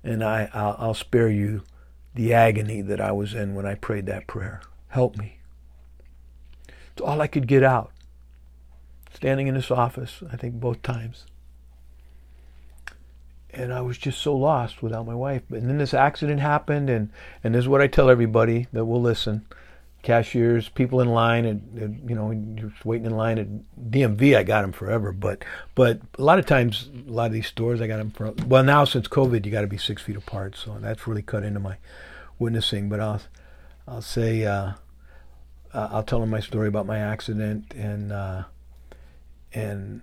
And 0.04 0.22
I, 0.24 0.48
I'll, 0.52 0.76
I'll 0.78 0.94
spare 0.94 1.28
you 1.28 1.62
the 2.14 2.32
agony 2.32 2.82
that 2.82 3.00
I 3.00 3.12
was 3.12 3.34
in 3.34 3.54
when 3.54 3.66
I 3.66 3.74
prayed 3.74 4.06
that 4.06 4.26
prayer. 4.26 4.60
Help 4.88 5.16
me. 5.16 5.38
It's 6.92 7.00
all 7.02 7.20
I 7.20 7.26
could 7.26 7.46
get 7.46 7.62
out. 7.62 7.92
Standing 9.14 9.46
in 9.46 9.54
this 9.54 9.70
office, 9.70 10.22
I 10.30 10.36
think 10.36 10.54
both 10.54 10.82
times 10.82 11.26
and 13.52 13.72
I 13.72 13.80
was 13.80 13.98
just 13.98 14.20
so 14.20 14.34
lost 14.34 14.82
without 14.82 15.06
my 15.06 15.14
wife. 15.14 15.42
And 15.50 15.68
then 15.68 15.78
this 15.78 15.94
accident 15.94 16.40
happened, 16.40 16.88
and 16.90 17.10
and 17.44 17.54
this 17.54 17.60
is 17.60 17.68
what 17.68 17.80
I 17.80 17.86
tell 17.86 18.10
everybody 18.10 18.66
that 18.72 18.84
will 18.84 19.00
listen: 19.00 19.46
cashiers, 20.02 20.68
people 20.68 21.00
in 21.00 21.08
line, 21.08 21.44
and, 21.44 21.78
and 21.78 22.10
you 22.10 22.16
know, 22.16 22.30
you're 22.30 22.72
waiting 22.84 23.06
in 23.06 23.16
line 23.16 23.38
at 23.38 23.48
DMV. 23.90 24.36
I 24.36 24.42
got 24.42 24.62
them 24.62 24.72
forever, 24.72 25.12
but 25.12 25.44
but 25.74 26.00
a 26.18 26.22
lot 26.22 26.38
of 26.38 26.46
times, 26.46 26.90
a 27.06 27.10
lot 27.10 27.26
of 27.26 27.32
these 27.32 27.46
stores, 27.46 27.80
I 27.80 27.86
got 27.86 27.98
them 27.98 28.10
for. 28.10 28.32
Well, 28.46 28.64
now 28.64 28.84
since 28.84 29.08
COVID, 29.08 29.44
you 29.44 29.52
got 29.52 29.62
to 29.62 29.66
be 29.66 29.78
six 29.78 30.02
feet 30.02 30.16
apart, 30.16 30.56
so 30.56 30.76
that's 30.80 31.06
really 31.06 31.22
cut 31.22 31.44
into 31.44 31.60
my 31.60 31.76
witnessing. 32.38 32.88
But 32.88 33.00
I'll 33.00 33.20
I'll 33.86 34.02
say 34.02 34.44
uh, 34.44 34.72
I'll 35.72 36.02
tell 36.02 36.20
them 36.20 36.30
my 36.30 36.40
story 36.40 36.68
about 36.68 36.86
my 36.86 36.98
accident 36.98 37.72
and 37.74 38.12
uh, 38.12 38.44
and 39.54 40.02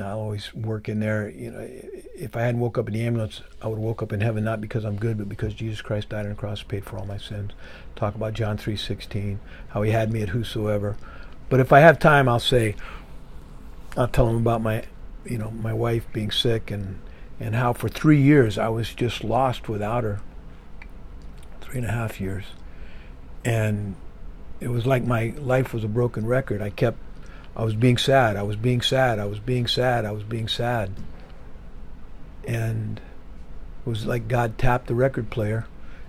I 0.00 0.10
always 0.10 0.52
work 0.54 0.88
in 0.88 1.00
there. 1.00 1.28
You 1.28 1.50
know, 1.52 1.68
if 2.14 2.36
I 2.36 2.40
hadn't 2.40 2.60
woke 2.60 2.78
up 2.78 2.88
in 2.88 2.94
the 2.94 3.06
ambulance, 3.06 3.42
I 3.62 3.68
would 3.68 3.76
have 3.76 3.84
woke 3.84 4.02
up 4.02 4.12
in 4.12 4.20
heaven 4.20 4.42
not 4.42 4.60
because 4.60 4.84
I'm 4.84 4.96
good, 4.96 5.18
but 5.18 5.28
because 5.28 5.54
Jesus 5.54 5.80
Christ 5.80 6.08
died 6.08 6.24
on 6.24 6.30
the 6.30 6.34
cross, 6.34 6.62
paid 6.62 6.84
for 6.84 6.98
all 6.98 7.06
my 7.06 7.18
sins. 7.18 7.52
Talk 7.94 8.14
about 8.14 8.34
John 8.34 8.56
three 8.56 8.76
sixteen, 8.76 9.38
how 9.68 9.82
He 9.82 9.92
had 9.92 10.12
me 10.12 10.22
at 10.22 10.30
whosoever. 10.30 10.96
But 11.48 11.60
if 11.60 11.72
I 11.72 11.80
have 11.80 11.98
time, 11.98 12.28
I'll 12.28 12.40
say, 12.40 12.74
I'll 13.96 14.08
tell 14.08 14.26
them 14.26 14.36
about 14.36 14.62
my, 14.62 14.84
you 15.24 15.38
know, 15.38 15.50
my 15.50 15.72
wife 15.72 16.06
being 16.12 16.30
sick 16.30 16.70
and 16.70 16.98
and 17.38 17.54
how 17.54 17.72
for 17.72 17.88
three 17.88 18.20
years 18.20 18.58
I 18.58 18.68
was 18.68 18.94
just 18.94 19.22
lost 19.22 19.68
without 19.68 20.02
her. 20.04 20.20
Three 21.60 21.78
and 21.78 21.86
a 21.86 21.92
half 21.92 22.20
years, 22.20 22.44
and 23.44 23.94
it 24.60 24.68
was 24.68 24.86
like 24.86 25.04
my 25.04 25.34
life 25.38 25.72
was 25.74 25.84
a 25.84 25.88
broken 25.88 26.26
record. 26.26 26.62
I 26.62 26.70
kept 26.70 26.98
I 27.56 27.64
was 27.64 27.74
being 27.74 27.98
sad. 27.98 28.36
I 28.36 28.42
was 28.42 28.56
being 28.56 28.82
sad. 28.82 29.18
I 29.18 29.26
was 29.26 29.38
being 29.38 29.66
sad. 29.66 30.04
I 30.04 30.10
was 30.10 30.24
being 30.24 30.48
sad. 30.48 30.90
And 32.46 32.98
it 32.98 33.88
was 33.88 34.06
like 34.06 34.28
God 34.28 34.58
tapped 34.58 34.86
the 34.86 34.94
record 34.94 35.30
player 35.30 35.66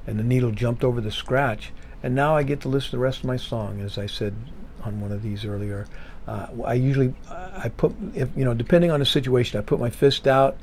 and 0.08 0.20
the 0.20 0.24
needle 0.24 0.52
jumped 0.52 0.84
over 0.84 1.02
the 1.02 1.12
scratch. 1.12 1.72
And 2.04 2.16
now 2.16 2.36
I 2.36 2.44
get 2.44 2.62
to 2.62 2.70
listen 2.70 2.92
to 2.92 2.98
the 2.98 3.02
rest 3.02 3.20
of 3.20 3.26
my 3.26 3.38
song, 3.38 3.82
as 3.82 3.98
I 3.98 4.06
said 4.06 4.36
on 4.84 5.02
one 5.02 5.12
of 5.12 5.24
these 5.24 5.46
earlier. 5.46 5.88
Uh, 6.28 6.48
I 6.64 6.74
usually, 6.74 7.14
I 7.30 7.70
put, 7.70 7.96
if 8.14 8.30
you 8.36 8.46
know, 8.46 8.54
depending 8.54 8.92
on 8.92 9.00
the 9.00 9.06
situation, 9.06 9.60
I 9.60 9.64
put 9.64 9.80
my 9.80 9.90
fist 9.90 10.28
out, 10.28 10.58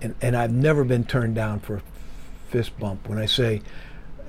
and, 0.00 0.14
and 0.20 0.36
I've 0.36 0.52
never 0.52 0.84
been 0.84 1.04
turned 1.04 1.34
down 1.34 1.60
for 1.60 1.76
a 1.76 1.82
fist 2.48 2.78
bump. 2.78 3.08
When 3.08 3.18
I 3.18 3.26
say, 3.26 3.62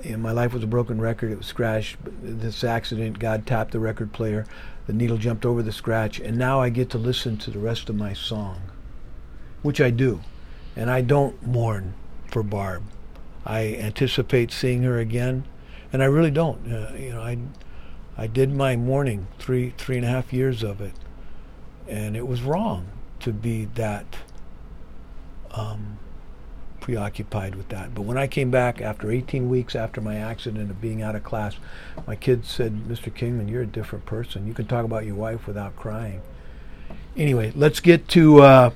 you 0.04 0.12
know, 0.12 0.18
my 0.18 0.32
life 0.32 0.54
was 0.54 0.64
a 0.64 0.68
broken 0.68 1.00
record, 1.00 1.32
it 1.32 1.38
was 1.38 1.48
scratched, 1.48 1.98
this 2.22 2.64
accident, 2.64 3.20
God 3.20 3.46
tapped 3.46 3.72
the 3.72 3.80
record 3.80 4.14
player, 4.14 4.46
the 4.88 4.94
needle 4.94 5.18
jumped 5.18 5.46
over 5.46 5.62
the 5.62 5.72
scratch, 5.72 6.20
and 6.20 6.38
now 6.38 6.62
I 6.62 6.70
get 6.70 6.90
to 6.92 6.98
listen 6.98 7.38
to 7.38 7.52
the 7.52 7.60
rest 7.60 7.90
of 7.90 7.96
my 7.96 8.14
song, 8.14 8.62
which 9.62 9.82
I 9.82 9.90
do. 9.90 10.22
And 10.76 10.90
I 10.90 11.02
don't 11.02 11.46
mourn 11.46 11.94
for 12.32 12.42
Barb. 12.42 12.84
I 13.46 13.76
anticipate 13.76 14.52
seeing 14.52 14.84
her 14.84 14.98
again, 14.98 15.46
and 15.92 16.02
I 16.02 16.06
really 16.06 16.32
don't. 16.32 16.72
Uh, 16.72 16.94
you 16.96 17.10
know, 17.10 17.22
I 17.22 17.38
I 18.18 18.28
did 18.28 18.54
my 18.54 18.76
mourning 18.76 19.28
three 19.40 19.74
three 19.78 19.98
and 19.98 20.06
a 20.06 20.10
half 20.10 20.32
years 20.32 20.64
of 20.64 20.82
it, 20.82 20.94
and 21.88 22.16
it 22.16 22.28
was 22.28 22.42
wrong 22.42 22.88
to 23.20 23.34
be 23.34 23.66
that 23.76 24.06
um, 25.52 25.98
preoccupied 26.88 27.54
with 27.54 27.68
that. 27.68 27.94
But 27.94 28.04
when 28.04 28.18
I 28.18 28.28
came 28.28 28.50
back 28.50 28.80
after 28.80 29.12
18 29.12 29.50
weeks 29.50 29.76
after 29.76 30.00
my 30.00 30.16
accident 30.16 30.72
of 30.72 30.80
being 30.80 31.02
out 31.02 31.18
of 31.18 31.24
class, 31.26 31.58
my 32.08 32.16
kids 32.16 32.48
said, 32.48 32.88
"Mr. 32.88 33.14
Kingman, 33.14 33.50
you're 33.50 33.64
a 33.64 33.68
different 33.68 34.06
person. 34.06 34.48
You 34.48 34.54
can 34.54 34.68
talk 34.68 34.86
about 34.86 35.06
your 35.06 35.16
wife 35.16 35.48
without 35.48 35.76
crying." 35.76 36.22
Anyway, 37.18 37.52
let's 37.58 37.82
get 37.82 38.08
to 38.10 38.42
uh, 38.42 38.70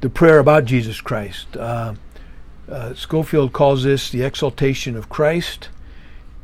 the 0.00 0.10
prayer 0.10 0.40
about 0.40 0.64
Jesus 0.64 1.00
Christ. 1.00 1.56
Uh, 1.56 1.94
uh, 2.68 2.92
Scofield 2.94 3.52
calls 3.52 3.84
this 3.84 4.10
the 4.10 4.22
exaltation 4.22 4.96
of 4.96 5.08
Christ, 5.08 5.68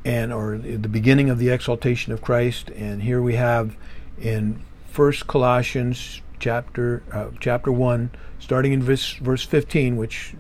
and 0.05 0.33
or 0.33 0.59
the 0.59 0.89
beginning 0.89 1.29
of 1.29 1.41
the 1.41 1.49
exaltation 1.49 2.13
of 2.13 2.23
Christ. 2.23 2.71
And 2.71 3.03
here 3.03 3.21
we 3.21 3.35
have 3.35 3.75
in 4.17 4.63
First 4.93 5.27
Colossians 5.27 6.21
chapter 6.39 7.03
uh, 7.11 7.31
chapter 7.41 7.73
one, 7.73 8.13
starting 8.39 8.73
in 8.73 8.81
verse, 8.81 9.15
verse 9.15 9.45
15, 9.45 9.97
which 9.97 10.35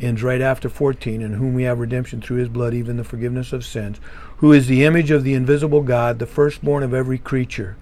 ends 0.00 0.22
right 0.22 0.40
after 0.40 0.68
14, 0.68 1.20
in 1.22 1.34
whom 1.34 1.54
we 1.54 1.64
have 1.64 1.78
redemption 1.78 2.20
through 2.20 2.38
his 2.38 2.48
blood, 2.48 2.74
even 2.74 2.96
the 2.96 3.04
forgiveness 3.04 3.52
of 3.52 3.64
sins, 3.64 4.00
who 4.38 4.52
is 4.52 4.66
the 4.66 4.84
image 4.84 5.10
of 5.10 5.24
the 5.24 5.34
invisible 5.34 5.82
God, 5.82 6.18
the 6.18 6.26
firstborn 6.26 6.82
of 6.82 6.94
every 6.94 7.18
creature. 7.18 7.76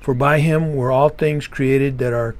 For 0.00 0.14
by 0.14 0.40
him 0.40 0.74
were 0.74 0.92
all 0.92 1.08
things 1.08 1.46
created 1.46 1.98
that 1.98 2.12
are 2.12 2.36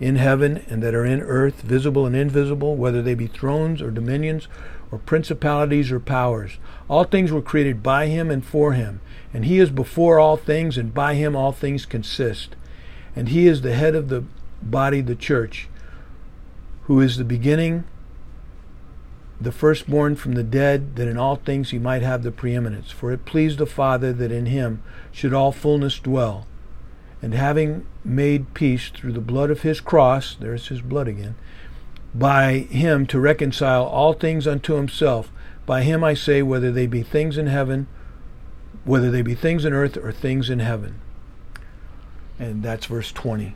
in 0.00 0.16
heaven 0.16 0.64
and 0.68 0.82
that 0.82 0.94
are 0.94 1.04
in 1.04 1.20
earth, 1.20 1.60
visible 1.60 2.06
and 2.06 2.16
invisible, 2.16 2.74
whether 2.76 3.02
they 3.02 3.14
be 3.14 3.26
thrones 3.26 3.82
or 3.82 3.90
dominions 3.90 4.48
or 4.90 4.98
principalities 4.98 5.92
or 5.92 6.00
powers. 6.00 6.58
All 6.88 7.04
things 7.04 7.30
were 7.30 7.42
created 7.42 7.82
by 7.82 8.06
him 8.06 8.30
and 8.30 8.44
for 8.44 8.72
him. 8.72 9.00
And 9.32 9.44
he 9.44 9.58
is 9.58 9.70
before 9.70 10.18
all 10.18 10.36
things, 10.36 10.76
and 10.76 10.92
by 10.92 11.14
him 11.14 11.36
all 11.36 11.52
things 11.52 11.86
consist. 11.86 12.56
And 13.14 13.28
he 13.28 13.46
is 13.46 13.62
the 13.62 13.74
head 13.74 13.94
of 13.94 14.08
the 14.08 14.24
body, 14.62 15.00
the 15.00 15.14
church, 15.14 15.68
who 16.84 17.00
is 17.00 17.16
the 17.16 17.24
beginning, 17.24 17.84
the 19.44 19.52
firstborn 19.52 20.16
from 20.16 20.32
the 20.32 20.42
dead, 20.42 20.96
that 20.96 21.08
in 21.08 21.16
all 21.16 21.36
things 21.36 21.70
he 21.70 21.78
might 21.78 22.02
have 22.02 22.22
the 22.22 22.30
preeminence. 22.30 22.90
For 22.90 23.12
it 23.12 23.24
pleased 23.24 23.58
the 23.58 23.66
Father 23.66 24.12
that 24.12 24.32
in 24.32 24.46
him 24.46 24.82
should 25.10 25.34
all 25.34 25.52
fullness 25.52 25.98
dwell 25.98 26.46
and 27.22 27.34
having 27.34 27.86
made 28.04 28.52
peace 28.52 28.90
through 28.90 29.12
the 29.12 29.20
blood 29.20 29.50
of 29.50 29.62
his 29.62 29.80
cross, 29.80 30.34
there's 30.34 30.68
his 30.68 30.80
blood 30.80 31.06
again, 31.06 31.36
by 32.12 32.58
him 32.58 33.06
to 33.06 33.20
reconcile 33.20 33.84
all 33.84 34.12
things 34.12 34.46
unto 34.46 34.74
himself. 34.74 35.30
By 35.64 35.84
him 35.84 36.02
I 36.02 36.14
say, 36.14 36.42
whether 36.42 36.72
they 36.72 36.88
be 36.88 37.02
things 37.02 37.38
in 37.38 37.46
heaven, 37.46 37.86
whether 38.84 39.10
they 39.10 39.22
be 39.22 39.36
things 39.36 39.64
in 39.64 39.72
earth 39.72 39.96
or 39.96 40.10
things 40.10 40.50
in 40.50 40.58
heaven. 40.58 41.00
And 42.40 42.64
that's 42.64 42.86
verse 42.86 43.12
20. 43.12 43.54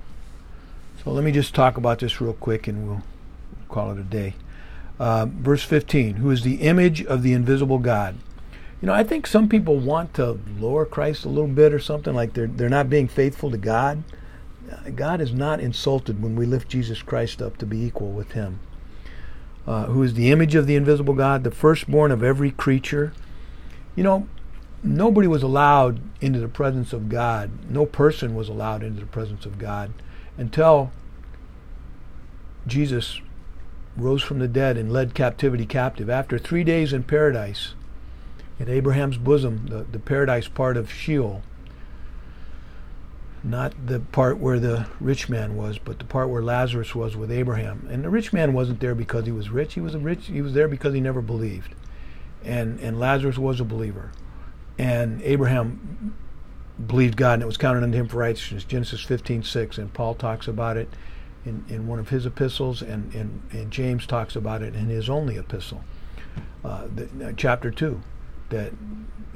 So 1.02 1.10
let 1.10 1.24
me 1.24 1.32
just 1.32 1.54
talk 1.54 1.76
about 1.76 1.98
this 1.98 2.20
real 2.20 2.34
quick 2.34 2.68
and 2.68 2.86
we'll 2.86 3.02
call 3.68 3.90
it 3.90 3.98
a 3.98 4.04
day. 4.04 4.34
Uh, 4.98 5.26
verse 5.26 5.62
15, 5.62 6.14
who 6.14 6.30
is 6.30 6.42
the 6.42 6.56
image 6.56 7.04
of 7.04 7.22
the 7.22 7.32
invisible 7.32 7.78
God 7.78 8.16
you 8.80 8.86
know, 8.86 8.94
I 8.94 9.04
think 9.04 9.26
some 9.26 9.48
people 9.48 9.78
want 9.78 10.12
to 10.14 10.38
lower 10.58 10.84
Christ 10.84 11.24
a 11.24 11.30
little 11.30 11.48
bit 11.48 11.72
or 11.72 11.78
something, 11.78 12.14
like 12.14 12.34
they're, 12.34 12.46
they're 12.46 12.68
not 12.68 12.90
being 12.90 13.08
faithful 13.08 13.50
to 13.50 13.56
God. 13.56 14.02
God 14.94 15.20
is 15.20 15.32
not 15.32 15.60
insulted 15.60 16.22
when 16.22 16.36
we 16.36 16.44
lift 16.44 16.68
Jesus 16.68 17.00
Christ 17.00 17.40
up 17.40 17.56
to 17.58 17.66
be 17.66 17.82
equal 17.82 18.10
with 18.10 18.32
Him. 18.32 18.60
Uh, 19.66 19.86
who 19.86 20.02
is 20.02 20.14
the 20.14 20.30
image 20.30 20.54
of 20.54 20.66
the 20.66 20.76
invisible 20.76 21.14
God, 21.14 21.42
the 21.42 21.50
firstborn 21.50 22.12
of 22.12 22.22
every 22.22 22.50
creature. 22.50 23.12
You 23.96 24.04
know, 24.04 24.28
nobody 24.82 25.26
was 25.26 25.42
allowed 25.42 26.00
into 26.20 26.38
the 26.38 26.48
presence 26.48 26.92
of 26.92 27.08
God. 27.08 27.50
No 27.70 27.86
person 27.86 28.34
was 28.34 28.48
allowed 28.48 28.82
into 28.82 29.00
the 29.00 29.06
presence 29.06 29.46
of 29.46 29.58
God 29.58 29.92
until 30.36 30.92
Jesus 32.66 33.20
rose 33.96 34.22
from 34.22 34.38
the 34.38 34.48
dead 34.48 34.76
and 34.76 34.92
led 34.92 35.14
captivity 35.14 35.66
captive. 35.66 36.10
After 36.10 36.38
three 36.38 36.64
days 36.64 36.92
in 36.92 37.02
paradise, 37.02 37.74
in 38.58 38.68
Abraham's 38.68 39.18
bosom, 39.18 39.66
the, 39.66 39.84
the 39.90 39.98
paradise 39.98 40.48
part 40.48 40.76
of 40.76 40.92
Sheol. 40.92 41.42
Not 43.42 43.74
the 43.86 44.00
part 44.00 44.38
where 44.38 44.58
the 44.58 44.86
rich 44.98 45.28
man 45.28 45.56
was, 45.56 45.78
but 45.78 45.98
the 45.98 46.04
part 46.04 46.30
where 46.30 46.42
Lazarus 46.42 46.94
was 46.94 47.16
with 47.16 47.30
Abraham. 47.30 47.86
And 47.90 48.04
the 48.04 48.10
rich 48.10 48.32
man 48.32 48.54
wasn't 48.54 48.80
there 48.80 48.94
because 48.94 49.26
he 49.26 49.32
was 49.32 49.50
rich. 49.50 49.74
He 49.74 49.80
was 49.80 49.94
a 49.94 49.98
rich. 49.98 50.26
He 50.26 50.42
was 50.42 50.52
there 50.52 50.68
because 50.68 50.94
he 50.94 51.00
never 51.00 51.20
believed, 51.20 51.74
and 52.42 52.80
and 52.80 52.98
Lazarus 52.98 53.38
was 53.38 53.60
a 53.60 53.64
believer, 53.64 54.10
and 54.78 55.22
Abraham 55.22 56.16
believed 56.84 57.16
God, 57.16 57.34
and 57.34 57.42
it 57.44 57.46
was 57.46 57.56
counted 57.56 57.84
unto 57.84 57.96
him 57.96 58.08
for 58.08 58.16
righteousness. 58.16 58.64
Genesis 58.64 59.04
15:6, 59.04 59.78
and 59.78 59.92
Paul 59.92 60.14
talks 60.14 60.48
about 60.48 60.76
it 60.76 60.88
in, 61.46 61.64
in 61.68 61.86
one 61.86 61.98
of 61.98 62.10
his 62.10 62.26
epistles, 62.26 62.82
and, 62.82 63.14
and, 63.14 63.40
and 63.52 63.70
James 63.70 64.06
talks 64.06 64.36
about 64.36 64.60
it 64.62 64.74
in 64.74 64.88
his 64.88 65.08
only 65.08 65.36
epistle, 65.38 65.84
uh, 66.64 66.86
the, 66.94 67.28
uh, 67.28 67.32
chapter 67.36 67.70
two 67.70 68.02
that 68.50 68.72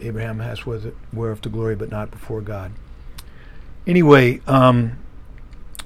Abraham 0.01 0.41
has 0.41 0.67
was 0.67 0.87
whereof 1.13 1.41
to 1.43 1.49
glory, 1.49 1.77
but 1.77 1.91
not 1.91 2.11
before 2.11 2.41
God. 2.41 2.73
Anyway, 3.87 4.41
um, 4.47 4.99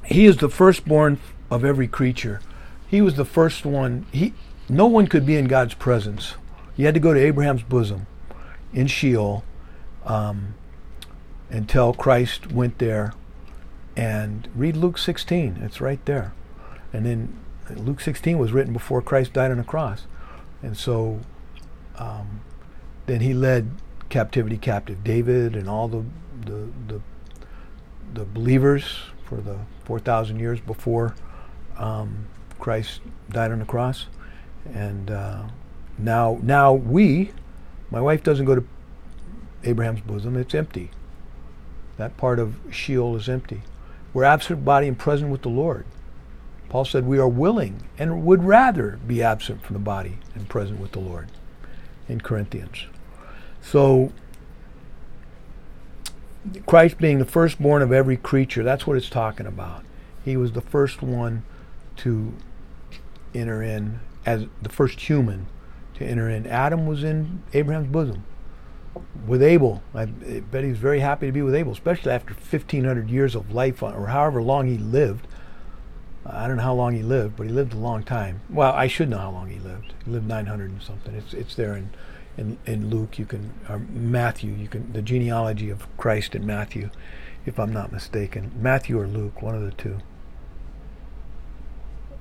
he 0.04 0.24
is 0.24 0.38
the 0.38 0.48
firstborn 0.48 1.18
of 1.50 1.64
every 1.64 1.88
creature. 1.88 2.40
He 2.88 3.00
was 3.00 3.16
the 3.16 3.24
first 3.24 3.64
one. 3.64 4.06
He, 4.12 4.34
no 4.68 4.86
one 4.86 5.06
could 5.06 5.26
be 5.26 5.36
in 5.36 5.46
God's 5.46 5.74
presence. 5.74 6.34
You 6.76 6.86
had 6.86 6.94
to 6.94 7.00
go 7.00 7.14
to 7.14 7.20
Abraham's 7.20 7.62
bosom 7.62 8.06
in 8.72 8.86
Sheol 8.86 9.44
um, 10.04 10.54
until 11.50 11.92
Christ 11.92 12.50
went 12.50 12.78
there. 12.78 13.12
And 13.96 14.48
read 14.54 14.76
Luke 14.76 14.98
16. 14.98 15.58
It's 15.62 15.80
right 15.80 16.04
there. 16.04 16.32
And 16.92 17.06
then 17.06 17.38
Luke 17.70 18.00
16 18.00 18.38
was 18.38 18.52
written 18.52 18.72
before 18.72 19.00
Christ 19.02 19.32
died 19.32 19.50
on 19.50 19.58
the 19.58 19.64
cross. 19.64 20.06
And 20.62 20.76
so 20.76 21.20
um, 21.96 22.40
then 23.06 23.20
he 23.20 23.34
led 23.34 23.70
captivity 24.08 24.56
captive 24.56 25.02
David 25.02 25.56
and 25.56 25.68
all 25.68 25.88
the 25.88 26.04
the 26.46 26.68
the, 26.88 27.00
the 28.12 28.24
believers 28.24 28.98
for 29.24 29.36
the 29.36 29.58
4,000 29.84 30.38
years 30.38 30.60
before 30.60 31.14
um, 31.76 32.26
Christ 32.58 33.00
died 33.30 33.50
on 33.50 33.58
the 33.58 33.64
cross, 33.64 34.06
and 34.72 35.10
uh, 35.10 35.44
now 35.98 36.38
now 36.42 36.72
we, 36.72 37.32
my 37.90 38.00
wife 38.00 38.22
doesn't 38.22 38.44
go 38.44 38.54
to 38.54 38.64
Abraham's 39.64 40.00
bosom; 40.00 40.36
it's 40.36 40.54
empty. 40.54 40.90
That 41.96 42.16
part 42.16 42.38
of 42.38 42.56
Sheol 42.70 43.16
is 43.16 43.28
empty. 43.28 43.62
We're 44.14 44.24
absent 44.24 44.64
body 44.64 44.86
and 44.86 44.96
present 44.98 45.30
with 45.30 45.42
the 45.42 45.48
Lord. 45.48 45.84
Paul 46.68 46.84
said 46.84 47.04
we 47.04 47.18
are 47.18 47.28
willing 47.28 47.82
and 47.98 48.24
would 48.24 48.44
rather 48.44 48.98
be 49.06 49.22
absent 49.22 49.62
from 49.62 49.74
the 49.74 49.80
body 49.80 50.18
and 50.34 50.48
present 50.48 50.80
with 50.80 50.92
the 50.92 51.00
Lord 51.00 51.28
in 52.08 52.20
Corinthians. 52.20 52.86
So, 53.60 54.12
Christ 56.66 56.98
being 56.98 57.18
the 57.18 57.24
firstborn 57.24 57.82
of 57.82 57.92
every 57.92 58.16
creature, 58.16 58.62
that's 58.62 58.86
what 58.86 58.96
it's 58.96 59.10
talking 59.10 59.46
about. 59.46 59.84
He 60.24 60.36
was 60.36 60.52
the 60.52 60.60
first 60.60 61.02
one 61.02 61.42
to 61.96 62.34
enter 63.34 63.62
in, 63.62 64.00
as 64.24 64.46
the 64.62 64.68
first 64.68 65.00
human 65.00 65.46
to 65.94 66.04
enter 66.04 66.28
in. 66.28 66.46
Adam 66.46 66.86
was 66.86 67.02
in 67.02 67.42
Abraham's 67.52 67.88
bosom 67.88 68.24
with 69.26 69.42
Abel. 69.42 69.82
I 69.94 70.06
bet 70.06 70.64
he 70.64 70.70
was 70.70 70.78
very 70.78 71.00
happy 71.00 71.26
to 71.26 71.32
be 71.32 71.42
with 71.42 71.54
Abel, 71.54 71.72
especially 71.72 72.12
after 72.12 72.34
1,500 72.34 73.10
years 73.10 73.34
of 73.34 73.52
life, 73.52 73.82
or 73.82 74.06
however 74.06 74.42
long 74.42 74.66
he 74.66 74.78
lived. 74.78 75.26
I 76.26 76.46
don't 76.46 76.56
know 76.56 76.62
how 76.62 76.74
long 76.74 76.94
he 76.94 77.02
lived, 77.02 77.36
but 77.36 77.46
he 77.46 77.52
lived 77.52 77.74
a 77.74 77.78
long 77.78 78.02
time. 78.02 78.40
Well, 78.48 78.72
I 78.72 78.86
should 78.86 79.10
know 79.10 79.18
how 79.18 79.30
long 79.30 79.50
he 79.50 79.58
lived. 79.58 79.92
He 80.04 80.10
lived 80.10 80.26
900 80.26 80.70
and 80.70 80.82
something. 80.82 81.14
It's 81.14 81.34
it's 81.34 81.54
there 81.54 81.76
in 81.76 81.90
in, 82.36 82.58
in 82.66 82.90
Luke, 82.90 83.18
you 83.18 83.26
can, 83.26 83.52
or 83.68 83.78
Matthew, 83.78 84.52
you 84.52 84.68
can, 84.68 84.92
the 84.92 85.02
genealogy 85.02 85.70
of 85.70 85.86
Christ 85.96 86.34
in 86.34 86.44
Matthew, 86.44 86.90
if 87.46 87.58
I'm 87.58 87.72
not 87.72 87.92
mistaken. 87.92 88.50
Matthew 88.56 88.98
or 88.98 89.06
Luke, 89.06 89.40
one 89.40 89.54
of 89.54 89.62
the 89.62 89.70
two. 89.70 89.98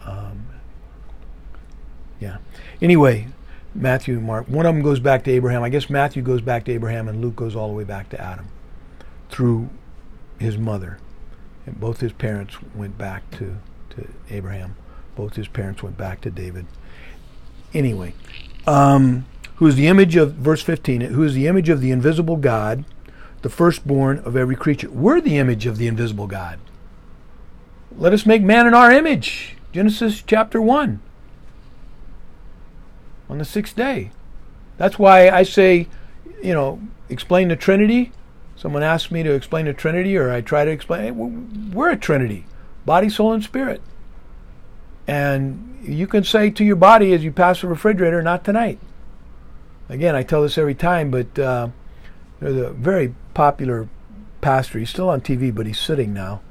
Um, 0.05 0.47
yeah. 2.19 2.37
Anyway, 2.81 3.27
Matthew 3.75 4.17
and 4.17 4.25
Mark. 4.25 4.47
One 4.47 4.65
of 4.65 4.73
them 4.73 4.83
goes 4.83 4.99
back 4.99 5.23
to 5.23 5.31
Abraham. 5.31 5.63
I 5.63 5.69
guess 5.69 5.89
Matthew 5.89 6.21
goes 6.21 6.41
back 6.41 6.65
to 6.65 6.71
Abraham, 6.71 7.07
and 7.07 7.21
Luke 7.21 7.35
goes 7.35 7.55
all 7.55 7.67
the 7.67 7.73
way 7.73 7.83
back 7.83 8.09
to 8.09 8.21
Adam 8.21 8.47
through 9.29 9.69
his 10.39 10.57
mother. 10.57 10.99
And 11.65 11.79
both 11.79 11.99
his 11.99 12.11
parents 12.11 12.57
went 12.75 12.97
back 12.97 13.29
to, 13.31 13.57
to 13.91 14.07
Abraham. 14.29 14.75
Both 15.15 15.35
his 15.35 15.47
parents 15.47 15.81
went 15.81 15.97
back 15.97 16.21
to 16.21 16.29
David. 16.29 16.65
Anyway, 17.73 18.13
um, 18.67 19.25
who 19.55 19.67
is 19.67 19.75
the 19.75 19.87
image 19.87 20.15
of, 20.15 20.33
verse 20.33 20.61
15, 20.61 21.01
who 21.01 21.23
is 21.23 21.33
the 21.33 21.47
image 21.47 21.69
of 21.69 21.81
the 21.81 21.91
invisible 21.91 22.37
God, 22.37 22.85
the 23.41 23.49
firstborn 23.49 24.19
of 24.19 24.35
every 24.35 24.55
creature. 24.55 24.89
We're 24.89 25.21
the 25.21 25.37
image 25.37 25.65
of 25.65 25.77
the 25.77 25.87
invisible 25.87 26.27
God. 26.27 26.59
Let 27.95 28.13
us 28.13 28.25
make 28.25 28.41
man 28.41 28.67
in 28.67 28.73
our 28.73 28.91
image. 28.91 29.57
Genesis 29.71 30.21
chapter 30.25 30.61
1 30.61 31.01
on 33.29 33.37
the 33.37 33.45
sixth 33.45 33.75
day. 33.75 34.11
That's 34.77 34.97
why 34.97 35.29
I 35.29 35.43
say, 35.43 35.87
you 36.41 36.53
know, 36.53 36.81
explain 37.09 37.47
the 37.47 37.55
Trinity. 37.55 38.11
Someone 38.55 38.83
asks 38.83 39.11
me 39.11 39.23
to 39.23 39.33
explain 39.33 39.65
the 39.65 39.73
Trinity, 39.73 40.17
or 40.17 40.31
I 40.31 40.41
try 40.41 40.65
to 40.65 40.71
explain. 40.71 41.71
We're 41.73 41.91
a 41.91 41.97
Trinity 41.97 42.45
body, 42.85 43.09
soul, 43.09 43.33
and 43.33 43.43
spirit. 43.43 43.81
And 45.07 45.79
you 45.83 46.07
can 46.07 46.23
say 46.23 46.49
to 46.51 46.63
your 46.63 46.75
body 46.75 47.13
as 47.13 47.23
you 47.23 47.31
pass 47.31 47.61
the 47.61 47.67
refrigerator, 47.67 48.21
not 48.21 48.43
tonight. 48.43 48.79
Again, 49.89 50.15
I 50.15 50.23
tell 50.23 50.41
this 50.41 50.57
every 50.57 50.75
time, 50.75 51.11
but 51.11 51.37
uh, 51.37 51.69
there's 52.39 52.55
a 52.55 52.71
very 52.71 53.13
popular 53.33 53.89
pastor. 54.41 54.79
He's 54.79 54.89
still 54.89 55.09
on 55.09 55.21
TV, 55.21 55.53
but 55.53 55.65
he's 55.65 55.79
sitting 55.79 56.13
now. 56.13 56.41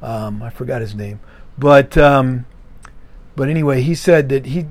Um, 0.00 0.42
I 0.42 0.50
forgot 0.50 0.80
his 0.80 0.94
name. 0.94 1.18
But 1.58 1.98
um, 1.98 2.46
but 3.34 3.48
anyway, 3.48 3.82
he 3.82 3.96
said 3.96 4.28
that 4.28 4.46
he 4.46 4.66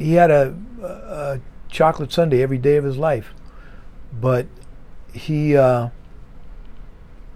he 0.00 0.14
had 0.14 0.32
a 0.32 0.56
a 0.84 1.40
chocolate 1.68 2.12
sundae 2.12 2.42
every 2.42 2.58
day 2.58 2.76
of 2.76 2.84
his 2.84 2.96
life. 2.96 3.34
But 4.12 4.46
he, 5.12 5.56
uh, 5.56 5.88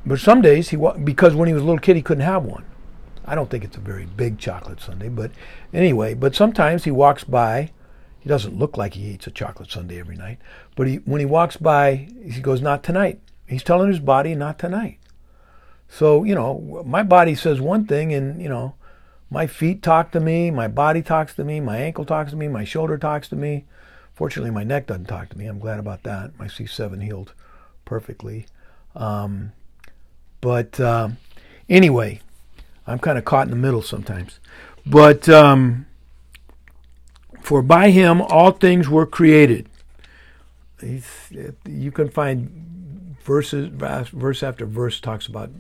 but 0.07 0.21
some 0.21 0.41
days 0.41 0.71
he 0.71 0.77
because 1.05 1.35
when 1.35 1.49
he 1.49 1.55
was 1.55 1.63
a 1.63 1.67
little 1.67 1.81
kid 1.81 1.97
he 1.97 2.03
couldn't 2.03 2.25
have 2.25 2.45
one. 2.45 2.65
I 3.25 3.35
don't 3.35 3.51
think 3.51 3.63
it's 3.63 3.77
a 3.77 3.81
very 3.81 4.07
big 4.07 4.39
chocolate 4.39 4.81
sundae, 4.81 5.11
but 5.11 5.31
anyway. 5.75 6.15
But 6.15 6.35
sometimes 6.35 6.85
he 6.85 6.91
walks 6.91 7.25
by. 7.25 7.73
He 8.21 8.29
doesn't 8.29 8.59
look 8.59 8.77
like 8.77 8.95
he 8.95 9.11
eats 9.11 9.27
a 9.27 9.31
chocolate 9.31 9.71
sundae 9.71 10.01
every 10.01 10.17
night, 10.17 10.39
but 10.77 10.87
he 10.87 10.97
when 10.97 11.21
he 11.21 11.27
walks 11.27 11.57
by, 11.57 12.09
he 12.25 12.41
goes, 12.41 12.63
"Not 12.63 12.83
tonight." 12.83 13.21
He's 13.47 13.63
telling 13.63 13.89
his 13.89 14.01
body, 14.01 14.35
"Not 14.35 14.59
tonight." 14.59 14.99
So 15.89 16.25
you 16.25 16.35
know, 16.35 16.83
my 16.87 17.03
body 17.03 17.35
says 17.35 17.61
one 17.61 17.87
thing, 17.87 18.13
and 18.13 18.41
you 18.41 18.49
know, 18.49 18.75
my 19.31 19.47
feet 19.47 19.83
talk 19.83 20.11
to 20.13 20.21
me, 20.21 20.51
my 20.51 20.69
body 20.69 21.03
talks 21.03 21.35
to 21.35 21.45
me, 21.45 21.61
my 21.61 21.77
ankle 21.79 22.05
talks 22.05 22.31
to 22.31 22.37
me, 22.37 22.49
my 22.49 22.65
shoulder 22.65 22.97
talks 22.97 23.29
to 23.29 23.37
me. 23.37 23.65
Fortunately, 24.15 24.51
my 24.51 24.65
neck 24.65 24.87
doesn't 24.87 25.05
talk 25.05 25.29
to 25.29 25.39
me. 25.39 25.47
I'm 25.47 25.59
glad 25.59 25.79
about 25.79 26.03
that. 26.03 26.37
My 26.39 26.47
C7 26.47 27.03
healed 27.03 27.35
perfectly. 27.85 28.47
Um, 28.97 29.53
but 30.41 30.81
uh, 30.81 31.11
anyway, 31.69 32.21
I'm 32.87 32.99
kind 32.99 33.19
of 33.19 33.25
caught 33.25 33.47
in 33.47 33.51
the 33.51 33.57
middle 33.57 33.83
sometimes. 33.83 34.41
But 34.85 35.29
um, 35.29 35.87
for 37.41 37.63
by 37.63 37.91
him 37.91 38.23
all 38.23 38.51
things 38.51 38.89
were 38.89 39.07
created. 39.07 39.69
He's, 40.81 41.07
you 41.67 41.93
can 41.93 42.09
find 42.09 43.17
verses, 43.23 43.69
verse 43.69 44.43
after 44.43 44.65
verse 44.65 45.01
talks 45.01 45.27
about 45.27 45.51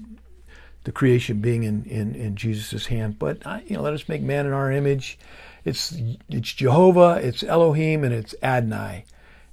the 0.88 0.92
creation 0.92 1.42
being 1.42 1.64
in, 1.64 1.84
in, 1.84 2.14
in 2.14 2.34
Jesus' 2.34 2.86
hand. 2.86 3.18
But, 3.18 3.46
uh, 3.46 3.60
you 3.66 3.76
know, 3.76 3.82
let 3.82 3.92
us 3.92 4.08
make 4.08 4.22
man 4.22 4.46
in 4.46 4.54
our 4.54 4.72
image. 4.72 5.18
It's, 5.62 5.94
it's 6.30 6.50
Jehovah, 6.54 7.20
it's 7.22 7.42
Elohim, 7.42 8.04
and 8.04 8.14
it's 8.14 8.34
Adonai. 8.42 9.04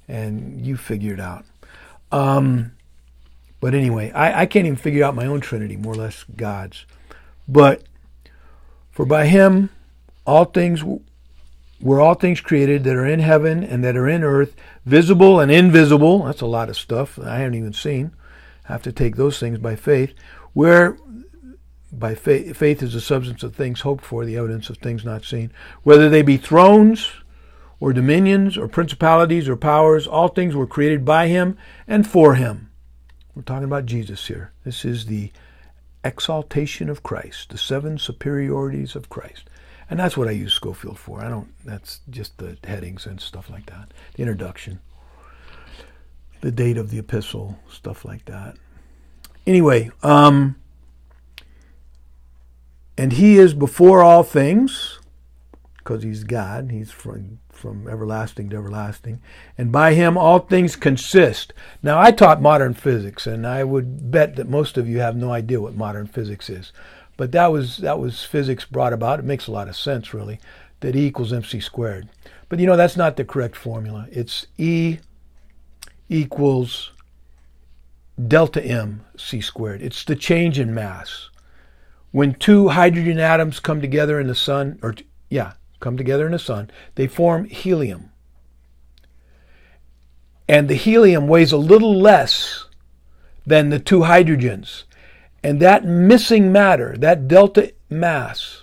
And 0.08 0.66
you 0.66 0.78
figure 0.78 1.14
it 1.14 1.20
out. 1.20 1.44
Um, 2.10 2.72
but 3.60 3.74
anyway, 3.74 4.12
I, 4.12 4.44
I 4.44 4.46
can't 4.46 4.66
even 4.66 4.78
figure 4.78 5.04
out 5.04 5.14
my 5.14 5.26
own 5.26 5.42
Trinity, 5.42 5.76
more 5.76 5.92
or 5.92 5.98
less 5.98 6.24
God's. 6.38 6.86
But 7.50 7.84
for 8.92 9.06
by 9.06 9.26
him 9.26 9.72
all 10.26 10.46
things 10.46 10.86
were 11.82 12.00
all 12.00 12.14
things 12.14 12.40
created 12.40 12.86
that 12.86 12.96
are 12.96 13.06
in 13.06 13.20
heaven 13.20 13.62
and 13.62 13.84
that 13.84 13.98
are 13.98 14.08
in 14.08 14.24
earth, 14.24 14.56
visible 14.86 15.42
and 15.42 15.52
invisible. 15.52 16.24
That's 16.24 16.40
a 16.40 16.46
lot 16.46 16.70
of 16.70 16.78
stuff 16.78 17.20
I 17.20 17.40
haven't 17.40 17.56
even 17.56 17.74
seen. 17.74 18.14
I 18.70 18.72
have 18.72 18.84
to 18.84 18.94
take 18.94 19.18
those 19.18 19.38
things 19.38 19.60
by 19.60 19.76
faith. 19.76 20.14
Where 20.54 20.98
by 22.00 22.16
faith, 22.16 22.56
faith 22.56 22.82
is 22.84 22.94
the 22.94 23.02
substance 23.02 23.44
of 23.44 23.56
things 23.56 23.82
hoped 23.82 24.04
for, 24.04 24.26
the 24.26 24.38
evidence 24.38 24.70
of 24.70 24.78
things 24.78 25.06
not 25.06 25.24
seen. 25.24 25.52
Whether 25.84 26.10
they 26.10 26.22
be 26.22 26.38
thrones 26.38 27.12
or 27.80 27.94
dominions 27.94 28.58
or 28.58 28.68
principalities 28.68 29.50
or 29.50 29.56
powers, 29.56 30.08
all 30.08 30.28
things 30.28 30.56
were 30.56 30.68
created 30.68 31.06
by 31.06 31.28
him 31.28 31.58
and 31.88 32.08
for 32.08 32.36
him. 32.36 32.72
We're 33.36 33.42
talking 33.42 33.66
about 33.66 33.86
Jesus 33.86 34.28
here. 34.28 34.54
This 34.64 34.86
is 34.86 35.08
the 35.08 35.32
exaltation 36.04 36.90
of 36.90 37.04
Christ, 37.04 37.50
the 37.50 37.58
seven 37.58 37.98
superiorities 37.98 38.96
of 38.96 39.10
Christ. 39.10 39.50
And 39.90 40.00
that's 40.00 40.18
what 40.18 40.28
I 40.28 40.32
use 40.32 40.54
Scofield 40.54 40.98
for. 40.98 41.22
I 41.22 41.30
don't, 41.30 41.54
that's 41.66 42.00
just 42.10 42.38
the 42.38 42.58
headings 42.64 43.06
and 43.06 43.20
stuff 43.20 43.50
like 43.50 43.66
that, 43.68 43.92
the 44.16 44.24
introduction, 44.24 44.80
the 46.42 46.52
date 46.52 46.78
of 46.78 46.92
the 46.92 47.00
epistle, 47.00 47.60
stuff 47.70 48.06
like 48.06 48.26
that. 48.26 48.56
Anyway, 49.46 49.92
um, 50.02 50.56
and 52.98 53.14
he 53.14 53.38
is 53.38 53.54
before 53.54 54.02
all 54.02 54.24
things, 54.24 55.00
because 55.78 56.04
he's 56.04 56.24
God, 56.24 56.72
he's 56.72 56.92
from, 56.92 57.40
from 57.50 57.88
everlasting 57.88 58.50
to 58.50 58.58
everlasting, 58.58 59.22
and 59.58 59.72
by 59.72 59.94
him 59.94 60.18
all 60.18 60.40
things 60.40 60.76
consist. 60.76 61.54
Now, 61.84 62.00
I 62.00 62.12
taught 62.12 62.42
modern 62.42 62.74
physics, 62.74 63.28
and 63.28 63.46
I 63.46 63.64
would 63.64 64.12
bet 64.12 64.36
that 64.36 64.50
most 64.50 64.78
of 64.78 64.88
you 64.88 65.00
have 65.00 65.16
no 65.16 65.32
idea 65.32 65.62
what 65.62 65.76
modern 65.76 66.08
physics 66.08 66.50
is. 66.50 66.72
But 67.18 67.32
that 67.32 67.52
was 67.52 67.78
that 67.78 68.00
was 68.00 68.24
physics 68.24 68.66
brought 68.66 68.94
about. 68.94 69.20
It 69.20 69.26
makes 69.26 69.48
a 69.48 69.52
lot 69.52 69.70
of 69.70 69.78
sense, 69.78 70.14
really, 70.14 70.40
that 70.82 70.96
E 70.96 71.06
equals 71.06 71.32
mc 71.32 71.60
squared. 71.62 72.10
But 72.50 72.60
you 72.60 72.66
know 72.66 72.76
that's 72.76 72.98
not 72.98 73.16
the 73.16 73.24
correct 73.24 73.56
formula. 73.56 74.08
It's 74.12 74.48
E 74.58 75.00
equals 76.10 76.92
delta 78.28 78.64
m 78.64 79.06
c 79.18 79.40
squared. 79.40 79.82
It's 79.82 80.04
the 80.04 80.16
change 80.16 80.60
in 80.60 80.74
mass 80.74 81.30
when 82.16 82.34
two 82.34 82.70
hydrogen 82.70 83.20
atoms 83.20 83.60
come 83.60 83.82
together 83.82 84.22
in 84.22 84.28
the 84.28 84.34
sun, 84.34 84.80
or 84.82 84.96
yeah, 85.30 85.52
come 85.82 85.98
together 85.98 86.26
in 86.26 86.32
the 86.32 86.40
sun, 86.40 86.70
they 86.96 87.08
form 87.08 87.44
helium. 87.44 88.10
And 90.48 90.70
the 90.70 90.76
helium 90.76 91.28
weighs 91.28 91.52
a 91.52 91.58
little 91.58 91.94
less 91.94 92.68
than 93.46 93.68
the 93.68 93.80
two 93.80 94.00
hydrogens. 94.00 94.86
And 95.44 95.60
that 95.60 95.84
missing 95.84 96.54
matter, 96.54 96.96
that 97.00 97.28
delta 97.28 97.74
mass, 97.90 98.62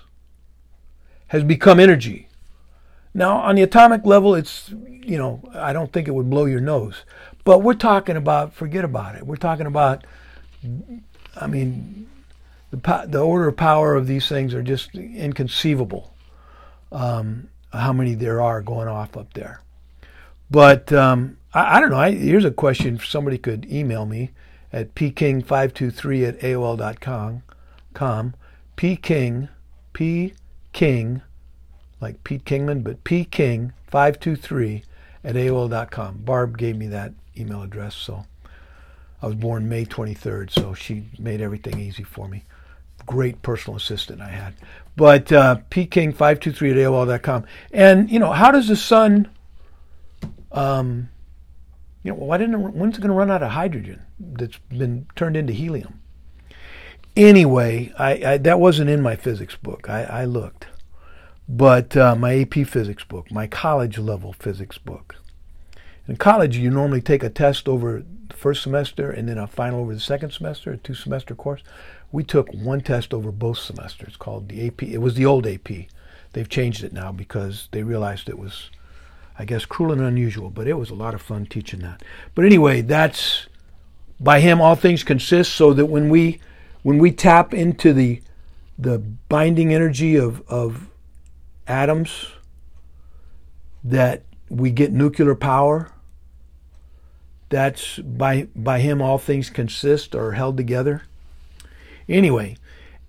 has 1.26 1.44
become 1.44 1.78
energy. 1.78 2.28
Now, 3.12 3.36
on 3.36 3.56
the 3.56 3.62
atomic 3.64 4.06
level, 4.06 4.34
it's, 4.34 4.70
you 4.70 5.18
know, 5.18 5.42
I 5.52 5.74
don't 5.74 5.92
think 5.92 6.08
it 6.08 6.14
would 6.14 6.30
blow 6.30 6.46
your 6.46 6.62
nose. 6.62 7.04
But 7.44 7.58
we're 7.58 7.74
talking 7.74 8.16
about, 8.16 8.54
forget 8.54 8.82
about 8.82 9.14
it. 9.16 9.26
We're 9.26 9.36
talking 9.36 9.66
about, 9.66 10.06
I 11.38 11.46
mean, 11.46 12.08
the, 12.72 13.04
the 13.06 13.20
order 13.20 13.48
of 13.48 13.56
power 13.56 13.94
of 13.94 14.06
these 14.06 14.26
things 14.28 14.54
are 14.54 14.62
just 14.62 14.94
inconceivable. 14.94 16.12
Um, 16.90 17.48
how 17.72 17.92
many 17.92 18.14
there 18.14 18.40
are 18.40 18.62
going 18.62 18.88
off 18.88 19.16
up 19.16 19.32
there. 19.34 19.60
But 20.50 20.92
um, 20.92 21.36
I, 21.54 21.76
I, 21.76 21.80
don't 21.80 21.90
know. 21.90 21.98
I, 21.98 22.12
here's 22.12 22.44
a 22.44 22.50
question 22.50 22.98
somebody 22.98 23.38
could 23.38 23.70
email 23.70 24.04
me 24.06 24.30
at 24.72 24.94
pking523 24.94 26.28
at 26.28 26.40
aol.com. 26.40 27.42
Com, 27.94 28.34
pking, 28.76 29.48
pking, 29.92 31.22
like 32.00 32.24
Pete 32.24 32.44
Kingman, 32.44 32.82
but 32.82 33.04
pking523 33.04 34.82
at 35.24 35.34
aol.com. 35.34 36.16
Barb 36.18 36.56
gave 36.56 36.76
me 36.76 36.86
that 36.88 37.12
email 37.36 37.62
address, 37.62 37.94
so 37.94 38.24
I 39.20 39.26
was 39.26 39.34
born 39.34 39.68
May 39.68 39.84
23rd, 39.84 40.50
so 40.50 40.72
she 40.72 41.04
made 41.18 41.42
everything 41.42 41.78
easy 41.78 42.02
for 42.02 42.28
me 42.28 42.44
great 43.06 43.42
personal 43.42 43.76
assistant 43.76 44.20
I 44.20 44.28
had. 44.28 44.54
But 44.96 45.32
uh, 45.32 45.58
pking523 45.70 46.70
at 46.70 46.76
AOL.com. 46.76 47.44
And, 47.72 48.10
you 48.10 48.18
know, 48.18 48.32
how 48.32 48.50
does 48.50 48.68
the 48.68 48.76
sun, 48.76 49.28
um, 50.50 51.08
you 52.02 52.12
know, 52.12 52.18
why 52.18 52.36
didn't 52.36 52.54
it, 52.54 52.58
when's 52.58 52.98
it 52.98 53.00
going 53.00 53.10
to 53.10 53.16
run 53.16 53.30
out 53.30 53.42
of 53.42 53.52
hydrogen 53.52 54.02
that's 54.18 54.58
been 54.68 55.06
turned 55.16 55.36
into 55.36 55.52
helium? 55.52 56.00
Anyway, 57.16 57.92
I, 57.98 58.24
I 58.24 58.36
that 58.38 58.58
wasn't 58.58 58.88
in 58.88 59.02
my 59.02 59.16
physics 59.16 59.54
book. 59.56 59.88
I, 59.88 60.04
I 60.04 60.24
looked. 60.24 60.66
But 61.48 61.96
uh, 61.96 62.14
my 62.14 62.40
AP 62.40 62.66
physics 62.66 63.04
book, 63.04 63.30
my 63.30 63.46
college 63.46 63.98
level 63.98 64.32
physics 64.32 64.78
book. 64.78 65.16
In 66.08 66.16
college, 66.16 66.56
you 66.56 66.70
normally 66.70 67.00
take 67.00 67.22
a 67.22 67.30
test 67.30 67.68
over 67.68 68.02
the 68.28 68.34
first 68.34 68.62
semester 68.62 69.10
and 69.10 69.28
then 69.28 69.38
a 69.38 69.46
final 69.46 69.80
over 69.80 69.94
the 69.94 70.00
second 70.00 70.30
semester, 70.32 70.72
a 70.72 70.76
two 70.76 70.94
semester 70.94 71.34
course. 71.34 71.62
We 72.12 72.22
took 72.22 72.52
one 72.52 72.82
test 72.82 73.12
over 73.12 73.32
both 73.32 73.58
semesters 73.58 74.16
called 74.16 74.48
the 74.48 74.66
AP. 74.66 74.82
It 74.82 74.98
was 74.98 75.14
the 75.14 75.26
old 75.26 75.46
AP. 75.46 75.68
They've 76.32 76.48
changed 76.48 76.84
it 76.84 76.92
now 76.92 77.10
because 77.10 77.68
they 77.72 77.82
realized 77.82 78.28
it 78.28 78.38
was, 78.38 78.70
I 79.38 79.44
guess, 79.44 79.64
cruel 79.64 79.92
and 79.92 80.00
unusual, 80.00 80.50
but 80.50 80.68
it 80.68 80.74
was 80.74 80.90
a 80.90 80.94
lot 80.94 81.14
of 81.14 81.22
fun 81.22 81.46
teaching 81.46 81.80
that. 81.80 82.02
But 82.34 82.44
anyway, 82.44 82.82
that's 82.82 83.46
by 84.20 84.40
him 84.40 84.60
all 84.60 84.76
things 84.76 85.02
consist 85.02 85.52
so 85.54 85.72
that 85.72 85.86
when 85.86 86.08
we 86.08 86.40
when 86.82 86.98
we 86.98 87.10
tap 87.10 87.52
into 87.52 87.92
the 87.92 88.22
the 88.78 88.98
binding 88.98 89.74
energy 89.74 90.16
of, 90.16 90.42
of 90.48 90.88
atoms 91.66 92.26
that 93.84 94.22
we 94.48 94.70
get 94.70 94.92
nuclear 94.92 95.34
power 95.34 95.90
that's 97.48 97.98
by 97.98 98.46
by 98.54 98.78
him 98.78 99.02
all 99.02 99.18
things 99.18 99.50
consist 99.50 100.14
or 100.14 100.32
held 100.32 100.56
together 100.56 101.02
anyway 102.08 102.56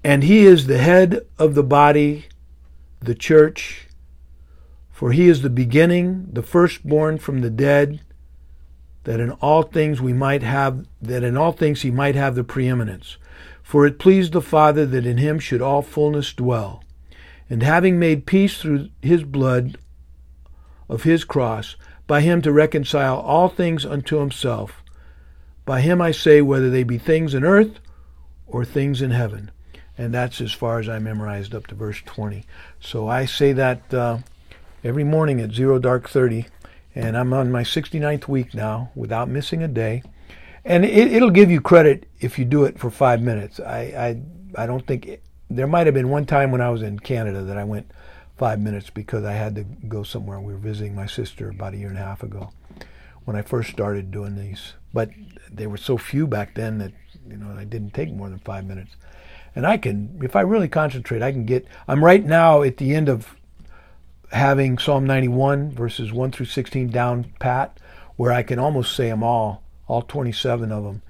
and 0.04 0.24
he 0.24 0.46
is 0.46 0.68
the 0.68 0.78
head 0.78 1.26
of 1.38 1.56
the 1.56 1.64
body 1.64 2.26
the 3.02 3.16
church 3.16 3.88
for 4.92 5.12
he 5.12 5.28
is 5.28 5.42
the 5.42 5.50
beginning 5.50 6.28
the 6.32 6.44
firstborn 6.44 7.18
from 7.18 7.42
the 7.42 7.50
dead 7.50 8.00
that 9.04 9.20
in 9.20 9.32
all 9.32 9.64
things 9.64 10.02
we 10.02 10.14
might 10.14 10.44
have 10.44 10.86
that 11.02 11.24
in 11.24 11.36
all 11.38 11.52
things 11.52 11.82
he 11.82 11.92
might 11.92 12.16
have 12.16 12.36
the 12.36 12.44
preeminence. 12.44 13.18
For 13.62 13.86
it 13.86 14.00
pleased 14.00 14.34
the 14.34 14.42
father 14.42 14.86
that 14.86 15.06
in 15.06 15.18
him 15.18 15.40
should 15.40 15.62
all 15.62 15.82
fullness 15.82 16.34
dwell. 16.34 16.84
And 17.50 17.64
having 17.64 18.00
made 18.00 18.26
peace 18.26 18.58
through 18.58 18.90
his 19.02 19.24
blood 19.24 19.78
of 20.90 21.04
his 21.04 21.24
cross 21.24 21.76
by 22.08 22.22
him 22.22 22.42
to 22.42 22.52
reconcile 22.52 23.20
all 23.20 23.50
things 23.50 23.86
unto 23.86 24.18
himself 24.18 24.84
by 25.66 25.80
him 25.80 26.02
i 26.02 26.12
say 26.12 26.42
whether 26.42 26.70
they 26.70 26.84
be 26.84 26.98
things 26.98 27.34
in 27.34 27.46
earth 27.46 27.80
or 28.54 28.64
things 28.64 29.02
in 29.02 29.12
heaven 29.12 29.52
and 29.98 30.14
that's 30.14 30.40
as 30.40 30.54
far 30.54 30.80
as 30.80 30.88
i 30.88 30.98
memorized 30.98 31.54
up 31.54 31.68
to 31.68 31.76
verse 31.76 32.02
20 32.06 32.46
so 32.80 33.10
i 33.10 33.26
say 33.26 33.52
that 33.52 33.94
uh, 33.94 34.18
every 34.84 35.04
morning 35.04 35.42
at 35.42 35.52
zero 35.52 35.78
dark 35.78 36.10
30 36.10 36.46
and 36.96 37.18
I'm 37.18 37.34
on 37.34 37.52
my 37.52 37.64
69th 37.64 38.28
week 38.28 38.54
now 38.54 38.92
without 38.96 39.28
missing 39.28 39.64
a 39.64 39.68
day. 39.68 40.04
And 40.66 40.86
it, 40.86 41.22
will 41.22 41.30
give 41.30 41.52
you 41.52 41.60
credit 41.60 42.08
if 42.22 42.40
you 42.40 42.46
do 42.46 42.64
it 42.64 42.80
for 42.80 42.90
five 42.90 43.22
minutes. 43.22 43.60
I, 43.60 44.22
I, 44.56 44.64
I 44.64 44.66
don't 44.66 44.86
think 44.86 45.08
it, 45.08 45.24
there 45.50 45.68
might 45.68 45.88
have 45.88 45.94
been 45.94 46.10
one 46.10 46.26
time 46.26 46.52
when 46.52 46.62
I 46.62 46.70
was 46.70 46.82
in 46.82 47.00
Canada 47.00 47.42
that 47.44 47.58
I 47.58 47.66
went 47.66 47.92
five 48.38 48.62
minutes 48.62 48.90
because 48.90 49.26
I 49.26 49.34
had 49.34 49.56
to 49.56 49.64
go 49.64 50.04
somewhere. 50.04 50.40
We 50.40 50.54
were 50.54 50.60
visiting 50.60 50.96
my 50.96 51.06
sister 51.06 51.50
about 51.50 51.74
a 51.74 51.78
year 51.78 51.90
and 51.90 51.98
a 51.98 52.02
half 52.02 52.24
ago 52.24 52.52
when 53.26 53.36
I 53.36 53.42
first 53.42 53.72
started 53.72 54.10
doing 54.10 54.38
these. 54.38 54.74
But 54.94 55.10
they 55.52 55.68
were 55.68 55.78
so 55.78 55.98
few 55.98 56.28
back 56.28 56.56
then 56.56 56.78
that 56.78 56.94
you 57.30 57.38
know 57.38 57.56
I 57.58 57.64
didn't 57.64 57.94
take 57.94 58.12
more 58.12 58.30
than 58.30 58.40
five 58.40 58.66
minutes. 58.66 58.96
And 59.56 59.68
I 59.68 59.78
can, 59.78 60.20
if 60.24 60.36
I 60.36 60.42
really 60.42 60.68
concentrate, 60.68 61.22
I 61.22 61.32
can 61.32 61.46
get. 61.46 61.68
I'm 61.88 62.04
right 62.04 62.26
now 62.26 62.64
at 62.64 62.78
the 62.78 62.96
end 62.96 63.08
of 63.08 63.36
having 64.32 64.80
Psalm 64.80 65.06
91 65.06 65.72
verses 65.72 66.12
1 66.12 66.32
through 66.32 66.48
16 66.48 66.90
down 66.90 67.26
pat, 67.40 67.80
where 68.16 68.32
I 68.32 68.42
can 68.42 68.58
almost 68.58 68.96
say 68.96 69.10
them 69.10 69.24
all, 69.24 69.64
all 69.88 70.02
27 70.02 70.72
of 70.72 70.84
them, 70.84 71.02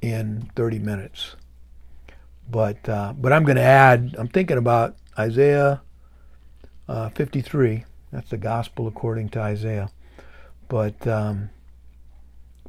in 0.00 0.50
30 0.56 0.80
minutes. 0.80 1.36
But 2.50 2.88
uh, 2.88 3.14
but 3.16 3.32
I'm 3.32 3.44
going 3.44 3.56
to 3.56 3.62
add. 3.62 4.16
I'm 4.18 4.28
thinking 4.28 4.58
about 4.58 4.96
Isaiah 5.18 5.80
uh, 6.88 7.08
53. 7.10 7.84
That's 8.10 8.30
the 8.30 8.36
gospel 8.36 8.88
according 8.88 9.30
to 9.30 9.40
Isaiah. 9.40 9.90
But 10.68 11.06
um, 11.06 11.50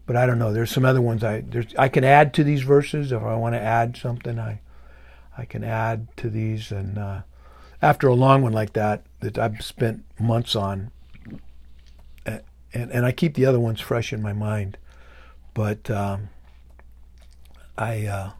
but 0.06 0.16
I 0.16 0.26
don't 0.26 0.39
know. 0.39 0.54
There's 0.54 0.72
some 0.72 0.86
other 0.86 1.01
ones 1.01 1.24
I 1.24 1.43
I 1.78 1.89
can 1.89 2.04
add 2.04 2.34
to 2.36 2.43
these 2.43 2.62
verses 2.62 3.12
if 3.12 3.22
I 3.22 3.36
want 3.36 3.56
to 3.56 3.62
add 3.62 3.97
something. 3.97 4.39
I 4.39 4.60
I 5.38 5.45
can 5.45 5.64
add 5.64 6.08
to 6.18 6.30
these 6.30 6.72
and. 6.72 6.97
Uh, 6.97 7.22
after 7.84 8.08
a 8.08 8.16
long 8.16 8.41
one 8.41 8.54
like 8.54 8.72
that 8.74 9.04
that 9.20 9.38
I've 9.38 9.62
spent 9.62 10.06
months 10.18 10.56
on, 10.56 10.91
and 12.26 12.41
and 12.74 13.06
I 13.06 13.12
keep 13.12 13.36
the 13.36 13.45
other 13.45 13.60
ones 13.60 13.82
fresh 13.82 14.14
in 14.14 14.22
my 14.22 14.34
mind, 14.34 14.78
but 15.54 15.91
um, 15.91 16.30
I 17.78 18.06
uh, 18.06 18.32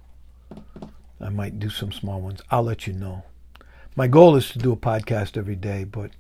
I 1.20 1.30
might 1.30 1.60
do 1.60 1.70
some 1.70 1.92
small 1.92 2.22
ones. 2.22 2.42
I'll 2.50 2.64
let 2.64 2.88
you 2.88 2.94
know. 2.94 3.24
My 3.96 4.08
goal 4.08 4.36
is 4.38 4.50
to 4.52 4.60
do 4.60 4.72
a 4.72 4.78
podcast 4.78 5.38
every 5.38 5.58
day, 5.58 5.84
but 5.84 6.12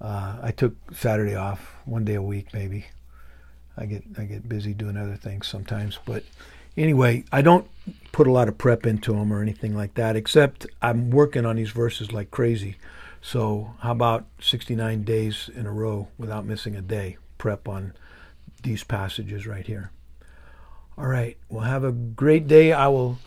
uh, 0.00 0.38
I 0.40 0.52
took 0.52 0.74
Saturday 0.94 1.34
off, 1.34 1.74
one 1.84 2.04
day 2.04 2.14
a 2.14 2.22
week 2.22 2.54
maybe. 2.54 2.86
I 3.76 3.86
get 3.86 4.04
I 4.18 4.24
get 4.24 4.48
busy 4.48 4.74
doing 4.74 4.96
other 4.96 5.16
things 5.16 5.46
sometimes, 5.46 5.98
but 6.04 6.24
anyway, 6.76 7.24
I 7.32 7.42
don't 7.42 7.66
put 8.12 8.26
a 8.26 8.32
lot 8.32 8.48
of 8.48 8.58
prep 8.58 8.86
into 8.86 9.12
them 9.12 9.32
or 9.32 9.42
anything 9.42 9.76
like 9.76 9.94
that, 9.94 10.16
except 10.16 10.66
I'm 10.80 11.10
working 11.10 11.46
on 11.46 11.56
these 11.56 11.70
verses 11.70 12.12
like 12.12 12.30
crazy. 12.30 12.76
So, 13.20 13.74
how 13.80 13.92
about 13.92 14.26
69 14.40 15.04
days 15.04 15.48
in 15.54 15.66
a 15.66 15.72
row 15.72 16.08
without 16.18 16.44
missing 16.44 16.74
a 16.74 16.82
day? 16.82 17.18
Prep 17.38 17.68
on 17.68 17.92
these 18.62 18.84
passages 18.84 19.46
right 19.46 19.66
here. 19.66 19.90
All 20.98 21.06
right. 21.06 21.36
Well, 21.48 21.64
have 21.64 21.84
a 21.84 21.92
great 21.92 22.46
day. 22.46 22.72
I 22.72 22.88
will. 22.88 23.18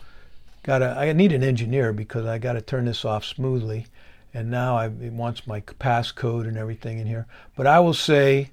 Gotta. 0.62 0.96
I 0.98 1.12
need 1.12 1.32
an 1.32 1.42
engineer 1.42 1.92
because 1.92 2.26
I 2.26 2.38
got 2.38 2.54
to 2.54 2.60
turn 2.60 2.84
this 2.84 3.04
off 3.04 3.24
smoothly, 3.24 3.86
and 4.34 4.50
now 4.50 4.76
I, 4.76 4.86
it 4.86 5.12
wants 5.12 5.46
my 5.46 5.60
passcode 5.60 6.46
and 6.46 6.58
everything 6.58 6.98
in 6.98 7.06
here. 7.06 7.26
But 7.56 7.66
I 7.66 7.80
will 7.80 7.94
say, 7.94 8.50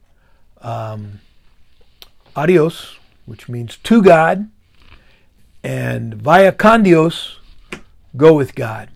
um, 0.62 1.20
adios, 2.36 2.98
which 3.26 3.48
means 3.48 3.78
to 3.78 4.02
God 4.02 4.50
and 5.64 6.16
via 6.16 6.52
con 6.52 6.84
Dios, 6.84 7.40
go 8.18 8.34
with 8.34 8.56
God. 8.56 8.90